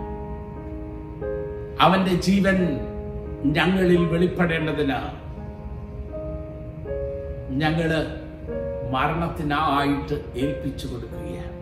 അവന്റെ 1.81 2.13
ജീവൻ 2.13 2.57
ഞങ്ങളിൽ 3.45 4.05
വെളിപ്പെടേണ്ടതിന് 4.05 4.97
ഞങ്ങൾ 7.49 8.19
മരണത്തിനായിട്ട് 8.91 10.13
ഏൽപ്പിച്ചു 10.35 10.87
കൊടുക്കുകയാണ്. 10.87 11.53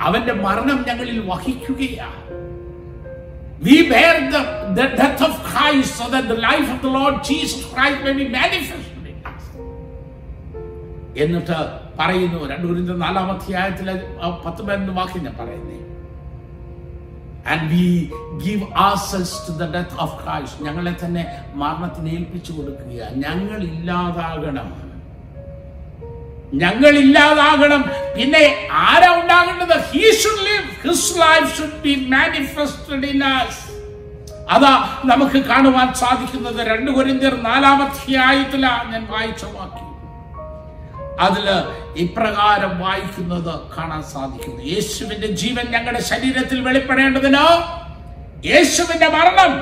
അവന്റെ 0.00 0.32
മരണം 0.32 0.84
ഞങ്ങളിൽ 0.88 1.28
വഹിക്കുകയാണ്. 1.28 2.42
We 3.66 3.76
bear 3.90 4.14
the, 4.34 4.40
the 4.78 4.86
death 5.00 5.20
of 5.20 5.34
Christ 5.50 5.90
so 5.98 6.06
that 6.14 6.24
the 6.28 6.40
life 6.40 6.68
of 6.74 6.82
the 6.82 6.92
Lord 6.98 7.14
Jesus 7.14 7.62
Christ 7.72 7.98
may 8.04 8.12
be 8.12 8.28
manifested 8.28 9.06
in 9.06 9.16
us. 9.32 9.44
എന്നിട്ട് 11.16 11.58
പറയുന്നു 11.98 12.48
രണ്ടു 12.48 12.66
കുരിന്ത 12.66 12.90
നാലാം 12.90 13.32
അധ്യായത്തിലെ 13.32 13.94
പത്ത് 14.44 14.62
പതിനൊന്ന് 14.62 14.92
വാക്യം 14.92 15.24
ഞാൻ 15.24 15.34
പറയുന്നേ. 15.34 15.91
And 17.50 17.64
we 17.72 17.86
give 18.42 18.64
ourselves 18.84 19.32
to 19.46 19.52
the 19.62 19.68
death 19.74 19.94
of 20.04 20.10
Christ. 20.22 20.54
ഞങ്ങളെ 20.66 20.92
തന്നെ 21.02 21.22
മരണത്തിന് 21.62 22.08
ഏൽപ്പിച്ചു 22.16 22.52
കൊടുക്കുക 22.52 23.00
ഞങ്ങൾ 23.24 23.60
ഇല്ലാതാകണം 23.72 24.70
ഞങ്ങൾ 26.62 26.94
ഇല്ലാതാകണം 27.02 27.82
പിന്നെ 28.16 28.42
ആരാ 28.88 29.10
ഉണ്ടാകേണ്ടത്? 29.20 29.76
He 29.92 30.02
should 30.22 30.44
live 30.48 30.64
his 30.86 31.12
life 31.24 31.48
should 31.58 31.78
be 31.84 31.94
manifested 32.16 33.06
in 33.12 33.22
us 33.24 33.62
അതാ 34.54 34.72
നമുക്ക് 35.10 35.38
കാണുവാൻ 35.50 35.94
സാധിക്കുന്നത്. 35.94 36.60
രണ്ട് 36.70 36.90
കുരിന്തിർ 36.90 37.34
നാലാമധ്യായത്തിലാണ് 37.48 38.92
ഞാൻ 38.94 39.04
വായിച്ച 39.14 39.44
വാക്യം. 39.44 39.91
അതിൽ 41.20 41.46
ഇപ്രകാരം 41.96 42.80
വായിക്കുന്നത് 42.80 43.52
കാണാൻ 43.78 44.02
സാധിക്കുന്നു. 44.02 44.62
യേശുവിന്റെ 44.64 45.26
ജീവൻ 45.26 45.66
ഞങ്ങളുടെ 45.70 46.02
ശരീരത്തിൽ 46.02 46.60
വെളിപ്പെടേണ്ടതിന് 46.60 47.44
യേശുവിന്റെ 48.46 49.08
മരണം 49.08 49.52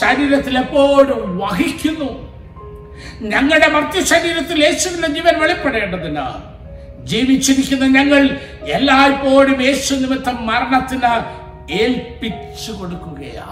ശരീരത്തിൽ 0.00 0.58
എപ്പോഴും 0.58 1.38
വഹിക്കുന്നു. 1.38 2.28
ഞങ്ങളുടെ 3.20 3.68
മർത്യ 3.68 4.04
ശരീരത്തിൽ 4.04 4.64
യേശുവിന്റെ 4.64 5.08
ജീവൻ 5.08 5.40
വെളിപ്പെടേണ്ടതിന് 5.40 6.26
ജീവിച്ചിരിക്കുന്ന 7.04 7.86
ഞങ്ങൾ 7.86 8.22
എല്ലായ്പ്പോഴും 8.62 9.62
യേശു 9.62 9.94
നിമിത്തം 9.94 10.46
മരണത്തിന് 10.46 11.12
ഏൽപ്പിച്ചു 11.72 12.72
കൊടുക്കുകയാ 12.72 13.48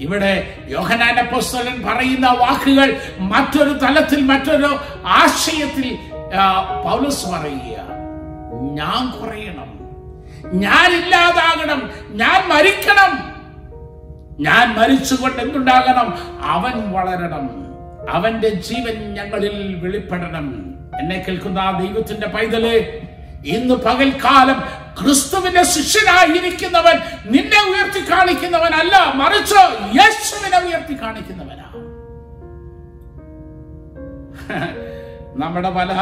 ഇവിടെ 0.00 0.32
യോഹനാന 0.68 1.22
പുസ്തകൻ 1.22 1.82
പറയുന്ന 1.86 2.26
വാക്കുകൾ 2.26 3.00
മറ്റൊരു 3.18 3.70
തലത്തിൽ 3.70 4.20
മറ്റൊരു 4.24 4.78
ആശയത്തിൽ 5.04 5.86
പൗലോസ് 6.84 7.26
പറയുക 7.26 7.88
ഞാൻ 8.60 9.10
കുറയണം. 9.10 9.78
ഞാൻ 10.60 11.02
ഇല്ലാതാകണം. 11.02 11.90
ഞാൻ 12.08 12.48
മരിക്കണം. 12.48 13.38
ഞാൻ 14.40 14.78
മരിച്ചുകൊണ്ട് 14.78 15.42
എന്തുണ്ടാകണം? 15.42 16.18
അവൻ 16.44 16.92
വളരണം. 16.92 17.50
അവന്റെ 18.10 18.48
ജീവൻ 18.48 19.14
ഞങ്ങളിൽ 19.14 19.80
വെളിപ്പെടണം. 19.82 20.74
എന്നെ 21.00 21.24
കേൾക്കുന്ന 21.28 21.58
ആ 21.58 21.78
ദൈവത്തിന്റെ 21.78 22.26
പൈതൽ 22.26 22.66
ഇന്ന് 23.46 23.74
പകൽക്കാലം 23.74 24.60
ക്രിസ്തുവിന്റെ 25.02 25.62
ശിഷ്യനായിരിക്കുന്നവൻ 25.62 27.00
നിന്നെ 27.24 27.70
ഉയർത്തി 27.70 28.10
കാണിക്കുന്നവനല്ല 28.10 29.12
മറിച്ച് 29.14 29.54
യേശുവിനെ 29.96 30.58
ഉയർത്തി 30.58 31.02
കാണിക്കുന്നവനാ. 31.02 31.64
നമ്മുടെ 35.38 35.70
പല 35.70 35.92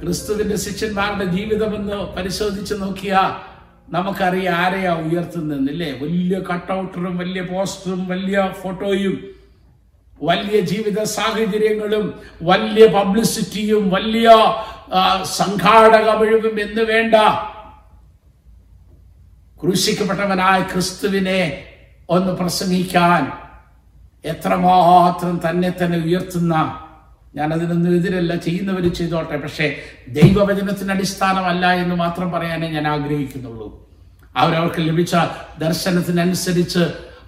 ക്രിസ്തുവിന്റെ 0.00 0.56
ശിഷ്യന്മാരുടെ 0.56 1.24
ജീവിതമെന്ന് 1.24 1.96
പരിശോധിച്ച് 2.16 2.74
നോക്കിയാ 2.74 3.22
നമുക്കറിയാം 3.88 4.54
ആരെയാ 4.54 4.92
ഉയർത്തുന്നില്ലേ 4.96 5.90
വലിയ 6.00 6.38
കട്ടൗട്ടറും 6.38 7.14
വലിയ 7.18 7.42
പോസ്റ്ററും 7.42 8.00
വലിയ 8.06 8.38
ഫോട്ടോയും 8.62 9.14
വലിയ 10.20 10.60
ജീവിത 10.60 11.00
സാഹചര്യങ്ങളും 11.02 12.06
വലിയ 12.40 12.84
പബ്ലിസിറ്റിയും 12.86 13.90
വലിയ 13.90 14.28
സംഘാടക 15.38 16.08
കഴിവും 16.20 16.56
എന്ന് 16.60 16.82
വേണ്ട. 16.82 17.14
ക്രൂശിക്കപ്പെട്ടവനായ 19.60 20.58
ക്രിസ്തുവിനെ 20.62 21.40
ഒന്ന് 22.08 22.32
പ്രസംഗിക്കാൻ 22.34 23.22
എത്രമാത്രം 24.24 25.40
തന്നെ 25.46 25.70
തന്നെ 25.70 25.98
ഉയർത്തുന്ന 25.98 26.54
ഞാൻ 27.36 27.52
അതിനൊന്നും 27.52 27.94
എതിരല്ല 27.94 28.36
ചെയ്യുന്നവർ 28.36 28.94
ചെയ്തോട്ടെ. 28.94 29.36
പക്ഷേ 29.36 29.80
ദൈവവചനത്തിന് 30.08 30.92
അടിസ്ഥാനമല്ല 30.92 31.72
എന്ന് 31.72 31.94
മാത്രം 31.94 32.30
പറയാനേ 32.30 32.68
ഞാൻ 32.68 32.88
ആഗ്രഹിക്കുന്നുള്ളൂ. 32.88 33.88
അവരവർക്ക് 34.36 34.74
ലഭിച്ച 34.78 35.16
ദർശനത്തിനനുസരിച്ച് 35.58 36.78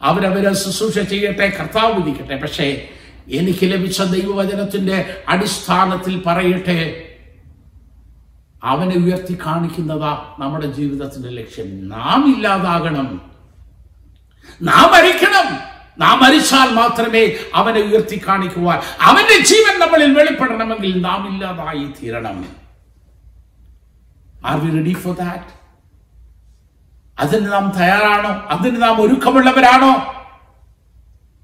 അവരവരെ 0.02 0.54
ശുശ്രൂഷ 0.54 0.98
ചെയ്യട്ടെ 0.98 1.56
കർത്താവ് 1.60 1.94
വിധിക്കട്ടെ. 1.94 2.36
പക്ഷേ 2.36 2.88
എനിക്ക് 3.28 3.58
ലഭിച്ച 3.62 4.02
ദൈവവചനത്തിന്റെ 4.02 5.24
അടിസ്ഥാനത്തിൽ 5.28 6.22
പറയട്ടെ 6.26 7.06
അവനെ 8.64 8.96
ഉയർത്തി 8.96 9.38
കാണിക്കുന്നതാ 9.46 10.36
നമ്മുടെ 10.38 10.66
ജീവിതത്തിന്റെ 10.66 11.28
ലക്ഷ്യം. 11.28 11.88
നാം 11.88 12.34
ഇല്ലാതാകണം. 12.36 13.30
നാം 14.62 14.92
മരിക്കണം. 14.92 15.69
നാം 16.00 16.16
മരിച്ചാൽ 16.22 16.68
മാത്രമേ 16.70 17.22
അവനെ 17.54 17.80
ഉയർത്തി 17.80 18.16
കാണിക്കുവാൻ 18.28 18.78
അവന്റെ 19.00 19.38
ജീവൻ 19.50 19.74
നമ്മളിൽ 19.80 20.10
വെളിപ്പെടണമെങ്കിൽ 20.18 20.92
നാം 21.00 21.22
ഇല്ലാതായി 21.32 21.84
തീരണം. 21.98 22.38
Are 24.44 24.56
we 24.60 24.70
ready 24.78 24.94
for 24.94 25.14
that 25.16 25.50
അതിന് 27.18 27.52
നാം 27.52 27.72
തയ്യാറാണോ? 27.80 28.32
അതിന് 28.48 28.82
നാം 28.82 29.02
ഒരുക്കമുള്ളവരാണോ? 29.02 29.92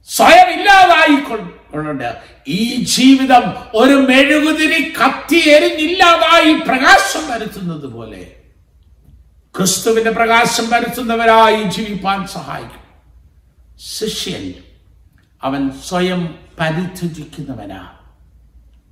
സ്വയം 0.08 0.48
ഇല്ലാതായി 0.56 1.16
കൊണ്ട് 1.20 2.08
ഈ 2.48 2.60
ജീവിതം 2.84 3.44
ഒരു 3.74 3.96
മെഴുകുതിരി 4.08 4.80
കത്തി 4.98 5.40
എരിഞ്ഞില്ലാതായി 5.50 6.52
പ്രകാശം 6.68 7.22
വരുത്തുന്നത് 7.28 7.86
പോലെ 7.86 8.22
ക്രിസ്തുവിന്റെ 9.54 10.10
പ്രകാശം 10.10 10.70
വരുത്തുന്നവരായി 10.70 11.62
ജീവിപ്പാൻ 11.62 12.26
സഹായിക്കും. 12.26 12.85
ശിഷ്യൻ. 13.80 14.54
അവൻ 15.42 15.70
സ്വയം 15.70 16.38
പരിത്യജിക്കുന്നവനാ. 16.60 17.92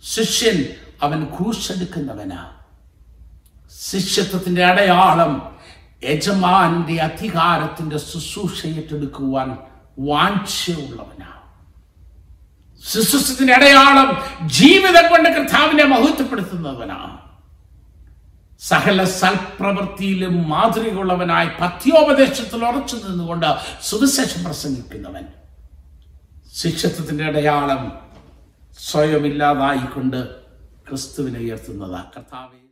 ശിഷ്യൻ 0.02 0.64
അവൻ 1.02 1.24
ക്രൂശെടുക്കുന്നവനാ. 1.24 2.50
ശിഷ്യത്വത്തിന്റെ 3.90 4.64
അടയാളം 4.64 5.58
യജമാന്റെ 6.04 7.02
അധികാരത്തിന്റെ 7.02 7.98
ശുശ്രൂഷ 7.98 8.66
ഏറ്റെടുക്കുവാൻ 8.66 9.58
വാഞ്ചയുള്ളവനാ. 9.98 11.30
ശുശ്രൂഷത്തിന്റെ 12.92 13.54
അടയാളം 13.54 14.22
ജീവിതം 14.48 15.10
കൊണ്ട് 15.10 15.28
കർത്താവിനെ 15.28 15.84
മഹത്വപ്പെടുത്തുന്നവനാ. 15.84 17.23
സകല 18.60 19.04
സൽപ്രവൃത്തിയിലും 19.04 20.48
മാതൃകയുള്ളവനായി 20.48 21.48
പത്യോപദേശത്തിൽ 21.60 22.64
ഉറച്ചു 22.64 22.96
നിന്നുകൊണ്ട് 22.96 23.46
സുവിശേഷം 23.82 24.44
പ്രസംഗിക്കുന്നവൻ. 24.44 25.26
ശിക്ഷത്വത്തിന്റെ 26.54 27.24
അടയാളം 27.24 28.00
സ്വയമില്ലാതായിക്കൊണ്ട് 28.78 30.34
ക്രിസ്തുവിനെ 30.88 31.40
ഉയർത്തുന്നതാ. 31.40 32.10
കർത്താവെ 32.16 32.63